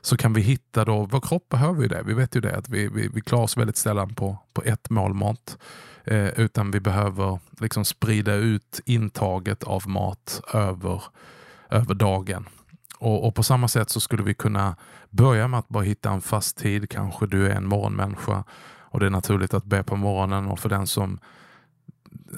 Så 0.02 0.17
kan 0.17 0.34
vi 0.34 0.41
hitta 0.41 0.86
då, 0.86 1.06
vår 1.06 1.21
kropp 1.21 1.49
behöver 1.49 1.82
ju 1.82 1.88
det. 1.88 2.04
Vi 2.04 2.13
vet 2.13 2.36
ju 2.36 2.41
det 2.41 2.56
att 2.56 2.69
vi, 2.69 2.88
vi, 2.88 3.08
vi 3.13 3.21
klarar 3.21 3.43
oss 3.43 3.58
väldigt 3.58 3.78
sällan 3.78 4.15
på, 4.15 4.38
på 4.54 4.63
ett 4.63 4.89
mål 4.89 5.13
mat. 5.13 5.58
Eh, 6.04 6.39
utan 6.39 6.71
vi 6.71 6.80
behöver 6.80 7.39
liksom 7.60 7.86
sprida 7.86 8.34
ut 8.34 8.80
intaget 8.86 9.63
av 9.63 9.88
mat 9.88 10.41
över, 10.54 11.04
över 11.69 11.93
dagen. 11.93 12.49
Och, 13.04 13.28
och, 13.28 13.36
på 13.36 13.44
samma 13.44 13.68
sätt 13.68 13.89
så 13.89 14.00
skulle 14.00 14.24
vi 14.24 14.34
kunna 14.34 14.76
börja 15.10 15.48
med 15.48 15.60
att 15.60 15.70
bara 15.70 15.84
hitta 15.84 16.12
en 16.12 16.22
fast 16.22 16.58
tid. 16.58 16.89
Kanske 16.89 17.28
du 17.28 17.48
är 17.48 17.56
en 17.56 17.68
morgonmänniska 17.68 18.44
och 18.80 19.00
det 19.00 19.06
är 19.06 19.10
naturligt 19.10 19.54
att 19.54 19.66
be 19.66 19.84
på 19.84 19.96
morgonen 19.96 20.48
och 20.48 20.60
för 20.60 20.70
den 20.70 20.88
som 20.88 21.20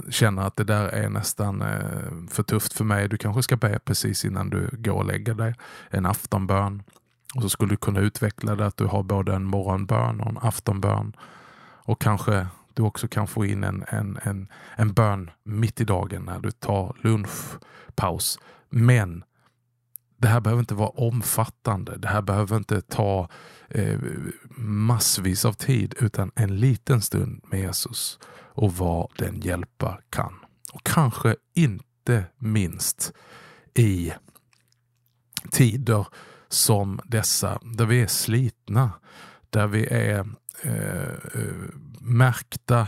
känner 0.10 0.42
att 0.42 0.56
det 0.56 0.64
där 0.64 0.88
är 0.88 1.10
nästan 1.10 1.62
eh, 1.62 2.28
för 2.30 2.44
tufft 2.44 2.74
för 2.74 2.84
mig. 2.84 3.10
Du 3.10 3.18
kanske 3.18 3.44
ska 3.44 3.56
be 3.56 3.80
precis 3.80 4.26
innan 4.26 4.50
du 4.50 4.70
går 4.72 4.94
och 4.94 5.06
lägger 5.06 5.34
dig. 5.34 5.56
En 5.90 6.06
aftonbön. 6.06 6.84
Och 7.36 7.42
så 7.42 7.50
skulle 7.50 7.74
du 7.74 7.78
kunna 7.78 8.00
utveckla 8.00 8.56
det 8.56 8.66
att 8.66 8.78
du 8.78 8.86
har 8.86 9.04
både 9.04 9.36
en 9.36 9.44
morgonbön 9.44 10.22
och 10.22 10.30
en 10.30 10.38
aftonbön. 10.42 11.16
Och 11.88 12.02
kanske 12.02 12.48
du 12.74 12.84
också 12.84 13.08
kan 13.08 13.28
få 13.28 13.46
in 13.46 13.64
en, 13.64 13.86
en, 13.88 14.20
en, 14.24 14.48
en 14.76 14.94
bön 14.94 15.32
mitt 15.44 15.82
i 15.82 15.84
dagen 15.84 16.26
när 16.26 16.40
du 16.40 16.52
tar 16.52 16.96
lunchpaus. 17.02 18.40
Men 18.70 19.24
det 20.26 20.30
här 20.30 20.42
behöver 20.42 20.60
inte 20.60 20.76
vara 20.76 20.90
omfattande. 20.90 21.98
Det 21.98 22.08
här 22.08 22.22
behöver 22.22 22.58
inte 22.58 22.82
ta 22.82 23.30
eh, 23.70 24.00
massvis 24.58 25.46
av 25.46 25.54
tid 25.54 25.96
utan 26.00 26.32
en 26.36 26.58
liten 26.58 27.02
stund 27.02 27.42
med 27.48 27.60
Jesus 27.60 28.20
och 28.34 28.74
vad 28.74 29.12
den 29.18 29.40
hjälpa 29.40 30.00
kan. 30.10 30.34
Och 30.74 30.84
kanske 30.84 31.36
inte 31.54 32.26
minst 32.38 33.14
i 33.74 34.14
tider 35.52 36.08
som 36.48 37.00
dessa, 37.06 37.60
där 37.64 37.86
vi 37.86 38.02
är 38.02 38.08
slitna, 38.08 38.92
där 39.50 39.68
vi 39.68 39.88
är 39.88 40.20
eh, 40.62 41.14
eh 41.34 41.70
märkta 42.00 42.88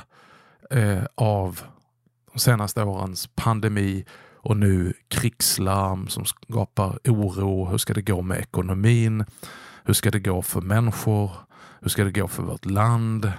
eh, 0.69 1.03
av 1.15 1.61
de 2.33 2.39
senaste 2.39 2.83
årens 2.83 3.29
pandemi 3.35 4.05
och 4.47 4.57
nu 4.57 4.93
krigslarm 5.07 6.07
som 6.07 6.25
skapar 6.25 6.99
oro. 7.05 7.65
Hur 7.65 7.77
ska 7.77 7.93
det 7.93 8.01
gå 8.01 8.21
med 8.21 8.39
ekonomin? 8.39 9.25
Hur 9.83 9.93
ska 9.93 10.11
det 10.11 10.19
gå 10.19 10.41
för 10.41 10.61
människor? 10.61 11.31
Hur 11.81 11.89
ska 11.89 12.03
det 12.03 12.11
gå 12.11 12.27
för 12.27 12.43
vårt 12.43 12.65
land? 12.65 13.31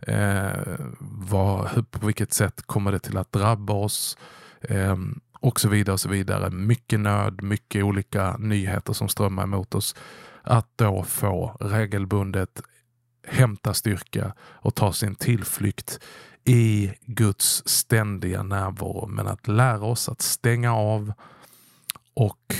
Eh, 0.00 0.78
vad, 1.00 1.90
på 1.90 2.06
vilket 2.06 2.32
sätt 2.32 2.62
kommer 2.66 2.92
det 2.92 2.98
till 2.98 3.16
att 3.16 3.32
drabba 3.32 3.72
oss? 3.72 4.18
Eh, 4.60 4.96
och 5.40 5.60
så 5.60 5.68
vidare. 5.68 5.92
och 5.92 6.00
så 6.00 6.08
vidare. 6.08 6.50
Mycket 6.50 7.00
nöd, 7.00 7.42
mycket 7.42 7.84
olika 7.84 8.36
nyheter 8.36 8.92
som 8.92 9.08
strömmar 9.08 9.42
emot 9.42 9.74
oss. 9.74 9.94
Att 10.42 10.68
då 10.76 11.02
få 11.02 11.56
regelbundet 11.60 12.62
hämta 13.26 13.74
styrka 13.74 14.34
och 14.40 14.74
ta 14.74 14.92
sin 14.92 15.14
tillflykt 15.14 16.00
i 16.44 16.92
Guds 17.06 17.62
ständiga 17.68 18.42
närvaro. 18.42 19.06
Men 19.06 19.26
att 19.26 19.48
lära 19.48 19.84
oss 19.84 20.08
att 20.08 20.22
stänga 20.22 20.74
av 20.74 21.12
och 22.14 22.54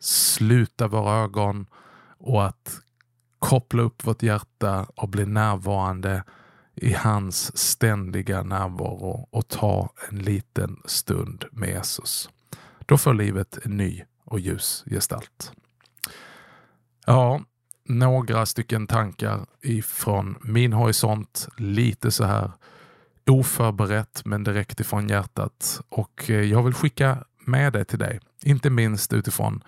sluta 0.00 0.88
våra 0.88 1.24
ögon 1.24 1.66
och 2.18 2.46
att 2.46 2.80
koppla 3.38 3.82
upp 3.82 4.06
vårt 4.06 4.22
hjärta 4.22 4.86
och 4.96 5.08
bli 5.08 5.26
närvarande 5.26 6.24
i 6.74 6.92
hans 6.92 7.58
ständiga 7.58 8.42
närvaro 8.42 9.28
och 9.30 9.48
ta 9.48 9.92
en 10.10 10.18
liten 10.18 10.82
stund 10.84 11.44
med 11.52 11.68
Jesus. 11.68 12.30
Då 12.86 12.98
får 12.98 13.14
livet 13.14 13.58
en 13.64 13.76
ny 13.76 14.02
och 14.24 14.40
ljus 14.40 14.84
gestalt. 14.86 15.52
Ja, 17.06 17.40
några 17.84 18.46
stycken 18.46 18.86
tankar 18.86 19.46
ifrån 19.60 20.38
min 20.40 20.72
horisont. 20.72 21.48
Lite 21.56 22.10
så 22.10 22.24
här 22.24 22.52
oförberett 23.26 24.22
men 24.24 24.44
direkt 24.44 24.80
ifrån 24.80 25.08
hjärtat. 25.08 25.80
Och 25.88 26.30
eh, 26.30 26.40
jag 26.40 26.62
vill 26.62 26.74
skicka 26.74 27.24
med 27.44 27.72
det 27.72 27.84
till 27.84 27.98
dig. 27.98 28.20
Inte 28.42 28.70
minst 28.70 29.12
utifrån 29.12 29.64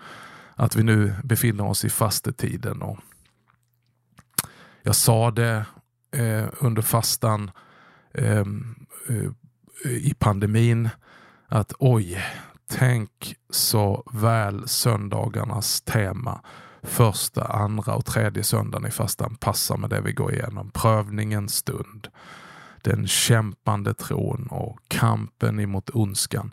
att 0.55 0.75
vi 0.75 0.83
nu 0.83 1.15
befinner 1.23 1.65
oss 1.65 1.85
i 1.85 1.89
fastetiden. 1.89 2.81
Och 2.81 2.97
jag 4.83 4.95
sa 4.95 5.31
det 5.31 5.65
eh, 6.11 6.45
under 6.59 6.81
fastan 6.81 7.51
ehm, 8.13 8.75
eh, 9.09 9.91
i 9.91 10.13
pandemin 10.19 10.89
att 11.47 11.73
oj, 11.79 12.23
tänk 12.67 13.35
så 13.49 14.03
väl 14.13 14.67
söndagarnas 14.67 15.81
tema 15.81 16.41
första, 16.83 17.43
andra 17.43 17.95
och 17.95 18.05
tredje 18.05 18.43
söndagen 18.43 18.87
i 18.87 18.91
fastan 18.91 19.35
passar 19.35 19.77
med 19.77 19.89
det 19.89 20.01
vi 20.01 20.11
går 20.11 20.33
igenom. 20.33 20.71
Prövningens 20.71 21.55
stund, 21.55 22.07
den 22.85 23.07
kämpande 23.07 23.93
tron 23.93 24.47
och 24.51 24.79
kampen 24.87 25.59
emot 25.59 25.89
ondskan. 25.89 26.51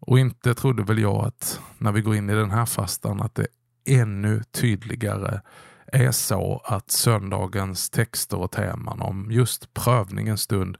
Och 0.00 0.18
inte 0.18 0.54
trodde 0.54 0.82
väl 0.82 0.98
jag 0.98 1.24
att 1.24 1.60
när 1.78 1.92
vi 1.92 2.00
går 2.00 2.16
in 2.16 2.30
i 2.30 2.34
den 2.34 2.50
här 2.50 2.66
fastan 2.66 3.22
att 3.22 3.34
det 3.34 3.46
ännu 3.86 4.42
tydligare 4.50 5.40
är 5.86 6.10
så 6.10 6.62
att 6.64 6.90
söndagens 6.90 7.90
texter 7.90 8.38
och 8.38 8.50
teman 8.50 9.00
om 9.00 9.30
just 9.30 9.74
prövningens 9.74 10.42
stund 10.42 10.76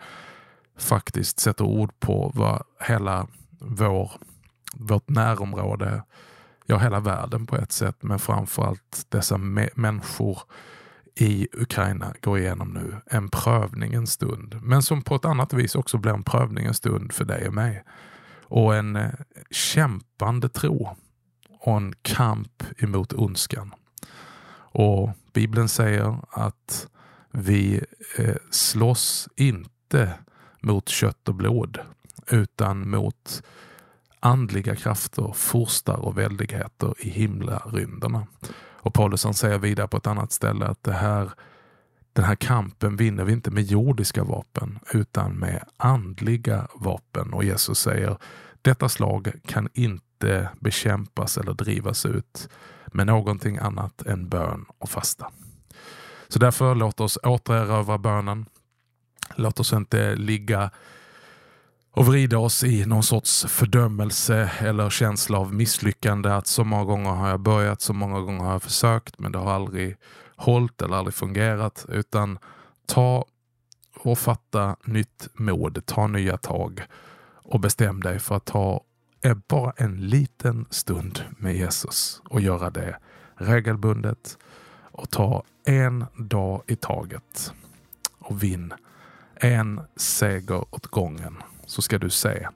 faktiskt 0.79 1.41
sätter 1.41 1.65
ord 1.65 2.01
på 2.01 2.33
vad 2.35 2.63
hela 2.81 3.27
vår, 3.61 4.11
vårt 4.75 5.09
närområde, 5.09 6.03
ja 6.67 6.79
hela 6.79 7.01
världen 7.01 7.47
på 7.47 7.57
ett 7.57 7.73
sätt, 7.73 7.97
men 8.01 8.19
framförallt 8.19 9.07
dessa 9.09 9.39
människor 9.75 10.39
i 11.17 11.49
Ukraina 11.53 12.15
går 12.21 12.39
igenom 12.39 12.69
nu. 12.69 12.97
En 13.07 13.29
prövningens 13.29 14.13
stund, 14.13 14.59
men 14.63 14.83
som 14.83 15.03
på 15.03 15.15
ett 15.15 15.25
annat 15.25 15.53
vis 15.53 15.75
också 15.75 15.99
blir 15.99 16.13
en 16.13 16.23
prövningens 16.23 16.77
stund 16.77 17.13
för 17.13 17.25
dig 17.25 17.49
och 17.49 17.55
mig. 17.55 17.85
Och 18.43 18.77
en 18.77 18.97
eh, 18.97 19.11
kämpande 19.51 20.49
tro 20.49 20.97
och 21.61 21.77
en 21.77 21.95
kamp 22.03 22.65
emot 22.79 23.13
ondskan. 23.13 23.75
Och 24.59 25.11
Bibeln 25.33 25.69
säger 25.69 26.19
att 26.31 26.89
vi 27.31 27.81
eh, 28.19 28.37
slåss 28.51 29.29
inte 29.37 30.13
mot 30.61 30.89
kött 30.89 31.29
och 31.29 31.35
blod 31.35 31.79
utan 32.31 32.91
mot 32.91 33.43
andliga 34.21 34.77
krafter, 34.77 35.33
forstar 35.35 35.97
och 35.97 36.19
väldigheter 36.19 36.95
i 36.99 37.11
himlarymderna. 37.11 38.27
Och 38.87 38.95
Paulus 38.95 39.27
säger 39.39 39.59
vidare 39.59 39.89
på 39.89 39.97
ett 39.97 40.07
annat 40.07 40.33
ställe 40.33 40.67
att 40.67 40.83
det 40.83 40.93
här, 40.93 41.31
den 42.13 42.25
här 42.25 42.35
kampen 42.35 42.97
vinner 42.97 43.25
vi 43.25 43.33
inte 43.33 43.51
med 43.51 43.65
jordiska 43.65 44.25
vapen 44.25 44.79
utan 44.93 45.33
med 45.33 45.65
andliga 45.77 46.69
vapen. 46.75 47.33
Och 47.33 47.45
Jesus 47.45 47.79
säger 47.79 48.17
detta 48.63 48.89
slag 48.89 49.33
kan 49.47 49.69
inte 49.75 50.49
bekämpas 50.61 51.39
eller 51.39 51.55
drivas 51.55 52.07
ut 52.07 52.49
med 52.87 53.07
någonting 53.07 53.59
annat 53.59 54.03
än 54.03 54.29
bön 54.29 54.65
och 54.79 54.91
fasta. 54.91 55.31
Så 56.29 56.39
därför 56.39 56.75
låt 56.75 57.01
oss 57.01 57.19
återerövra 57.23 57.99
bönen. 57.99 58.47
Låt 59.35 59.61
oss 59.61 59.73
inte 59.73 60.15
ligga 60.15 60.71
och 61.97 62.07
vrida 62.07 62.39
oss 62.39 62.65
i 62.65 62.87
någon 62.87 63.03
sorts 63.03 63.47
fördömelse 63.49 64.51
eller 64.59 64.91
känsla 64.91 65.39
av 65.39 65.55
misslyckande. 65.55 66.31
Att 66.31 66.47
så 66.47 66.65
många 66.65 66.85
gånger 66.85 67.11
har 67.11 67.29
jag 67.29 67.41
börjat, 67.41 67.81
så 67.81 67.93
många 67.93 68.21
gånger 68.21 68.45
har 68.45 68.53
jag 68.53 68.63
försökt 68.63 69.19
men 69.19 69.33
det 69.33 69.39
har 69.39 69.53
aldrig 69.53 69.97
hållit 70.37 70.83
eller 70.83 70.97
aldrig 70.97 71.15
fungerat. 71.15 71.87
Utan 71.89 72.39
ta 72.87 73.25
och 73.99 74.19
fatta 74.19 74.77
nytt 74.85 75.29
mod, 75.35 75.87
ta 75.87 76.07
nya 76.07 76.37
tag 76.37 76.83
och 77.35 77.61
bestäm 77.61 78.01
dig 78.01 78.19
för 78.19 78.37
att 78.37 78.45
ta 78.45 78.81
bara 79.49 79.73
en 79.77 79.97
liten 79.97 80.67
stund 80.71 81.21
med 81.39 81.57
Jesus 81.57 82.23
och 82.25 82.41
göra 82.41 82.71
det 82.71 82.99
regelbundet 83.35 84.39
och 84.83 85.11
ta 85.11 85.43
en 85.65 86.05
dag 86.17 86.63
i 86.67 86.77
taget 86.77 87.53
och 88.19 88.43
vinn 88.43 88.75
en 89.35 89.81
seger 89.97 90.75
åt 90.75 90.87
gången 90.87 91.37
så 91.67 91.83
ska 91.83 91.99
du 91.99 92.11
se 92.11 92.49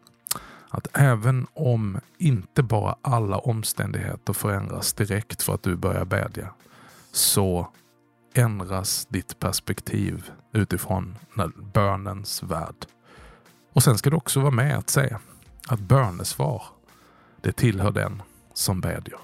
att 0.69 0.89
även 0.93 1.47
om 1.53 2.01
inte 2.19 2.63
bara 2.63 2.97
alla 3.03 3.39
omständigheter 3.39 4.33
förändras 4.33 4.93
direkt 4.93 5.43
för 5.43 5.55
att 5.55 5.63
du 5.63 5.77
börjar 5.77 6.05
bedja 6.05 6.53
så 7.13 7.69
ändras 8.35 9.07
ditt 9.07 9.39
perspektiv 9.39 10.31
utifrån 10.53 11.19
bönens 11.73 12.43
värld. 12.43 12.87
Och 13.73 13.83
sen 13.83 13.99
ska 13.99 14.11
du 14.11 14.17
också 14.17 14.41
vara 14.41 14.51
med 14.51 14.79
att 14.79 14.91
se 14.91 15.17
att 15.69 15.81
bönesvar, 15.81 16.63
det 17.41 17.53
tillhör 17.53 17.91
den 17.91 18.23
som 18.55 18.81
bedjer. 18.81 19.19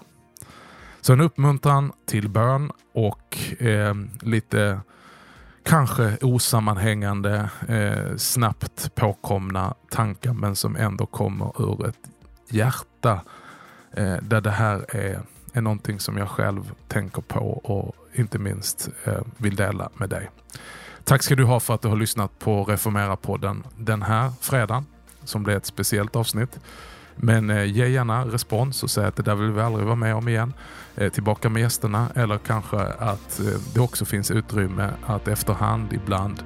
Så 1.01 1.12
en 1.12 1.20
uppmuntran 1.20 1.93
till 2.07 2.28
bön 2.28 2.72
och 2.93 3.39
eh, 3.59 3.95
lite 4.20 4.80
kanske 5.66 6.16
osammanhängande, 6.20 7.50
eh, 7.68 8.16
snabbt 8.16 8.94
påkomna 8.94 9.74
tankar 9.90 10.32
men 10.32 10.56
som 10.56 10.76
ändå 10.76 11.06
kommer 11.06 11.62
ur 11.62 11.88
ett 11.88 11.98
hjärta 12.48 13.20
eh, 13.92 14.16
där 14.22 14.40
det 14.40 14.50
här 14.50 14.96
är, 14.96 15.20
är 15.52 15.60
någonting 15.60 16.00
som 16.00 16.16
jag 16.16 16.28
själv 16.28 16.72
tänker 16.88 17.22
på 17.22 17.48
och 17.48 17.96
inte 18.12 18.38
minst 18.38 18.88
eh, 19.04 19.20
vill 19.36 19.56
dela 19.56 19.90
med 19.94 20.10
dig. 20.10 20.30
Tack 21.04 21.22
ska 21.22 21.34
du 21.34 21.44
ha 21.44 21.60
för 21.60 21.74
att 21.74 21.82
du 21.82 21.88
har 21.88 21.96
lyssnat 21.96 22.38
på 22.38 22.64
Reformera-podden 22.64 23.62
den 23.76 24.02
här 24.02 24.32
fredagen 24.40 24.86
som 25.24 25.42
blir 25.42 25.56
ett 25.56 25.66
speciellt 25.66 26.16
avsnitt. 26.16 26.60
Men 27.16 27.50
eh, 27.50 27.64
ge 27.64 27.88
gärna 27.88 28.24
respons 28.24 28.82
och 28.82 28.90
säg 28.90 29.04
att 29.04 29.16
det 29.16 29.22
där 29.22 29.34
vill 29.34 29.52
vi 29.52 29.60
aldrig 29.60 29.84
vara 29.84 29.96
med 29.96 30.14
om 30.14 30.28
igen. 30.28 30.52
Eh, 30.96 31.12
tillbaka 31.12 31.48
med 31.48 31.62
gästerna 31.62 32.08
eller 32.14 32.38
kanske 32.38 32.76
att 32.80 33.40
eh, 33.40 33.60
det 33.74 33.80
också 33.80 34.04
finns 34.04 34.30
utrymme 34.30 34.90
att 35.06 35.28
efterhand 35.28 35.92
ibland 35.92 36.42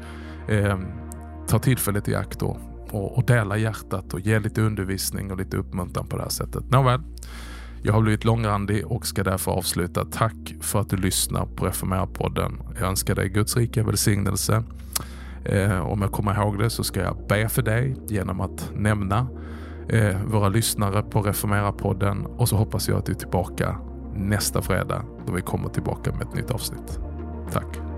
eh, 0.49 0.79
ta 1.49 1.59
tillfället 1.59 2.09
i 2.09 2.15
akt 2.15 2.43
och, 2.43 2.57
och, 2.91 3.25
dela 3.25 3.57
hjärtat 3.57 4.15
och 4.15 4.21
ge 4.21 4.39
lite 4.39 4.63
undervisning 4.63 5.31
och 5.31 5.39
lite 5.39 5.57
uppmuntran 5.57 6.07
på 6.07 6.17
det 6.17 6.23
här 6.23 6.31
sättet. 6.31 6.71
Nåväl, 6.71 7.01
jag 7.83 7.93
har 7.93 8.01
blivit 8.01 8.25
långrandig 8.25 8.87
och 8.87 9.07
ska 9.07 9.23
därför 9.23 9.53
avsluta. 9.53 10.05
Tack 10.05 10.55
för 10.61 10.81
att 10.81 10.91
du 10.91 10.97
lyssnar 10.97 11.47
på 11.47 11.67
Reformera-podden. 11.67 12.61
Jag 12.81 12.89
önskar 12.89 13.15
dig 13.15 13.29
Guds 13.29 13.57
rika 13.57 13.83
välsignelse. 13.83 14.63
Eh, 15.45 15.81
om 15.81 16.03
jag 16.03 16.13
kommer 16.13 16.35
ihåg 16.35 16.59
det 16.59 16.71
så 16.71 16.85
ska 16.85 17.01
jag 17.01 17.17
be 17.29 17.49
för 17.49 17.63
dig 17.63 17.97
genom 18.09 18.41
att 18.41 18.71
nämna 18.75 19.27
eh, 19.93 20.17
våra 20.27 20.49
lyssnare 20.49 21.03
på 21.03 21.23
Reformera-podden 21.23 22.27
och 22.27 22.49
så 22.49 22.57
hoppas 22.57 22.89
jag 22.89 22.99
att 22.99 23.07
du 23.07 23.13
är 23.13 23.17
tillbaka 23.17 23.77
nästa 24.15 24.63
fredag 24.63 25.05
då 25.27 25.33
vi 25.33 25.43
kommer 25.43 25.69
tillbaka 25.69 26.13
med 26.13 26.23
ett 26.23 26.35
nytt 26.35 26.51
avsnitt. 26.51 26.99
Tack! 27.53 27.90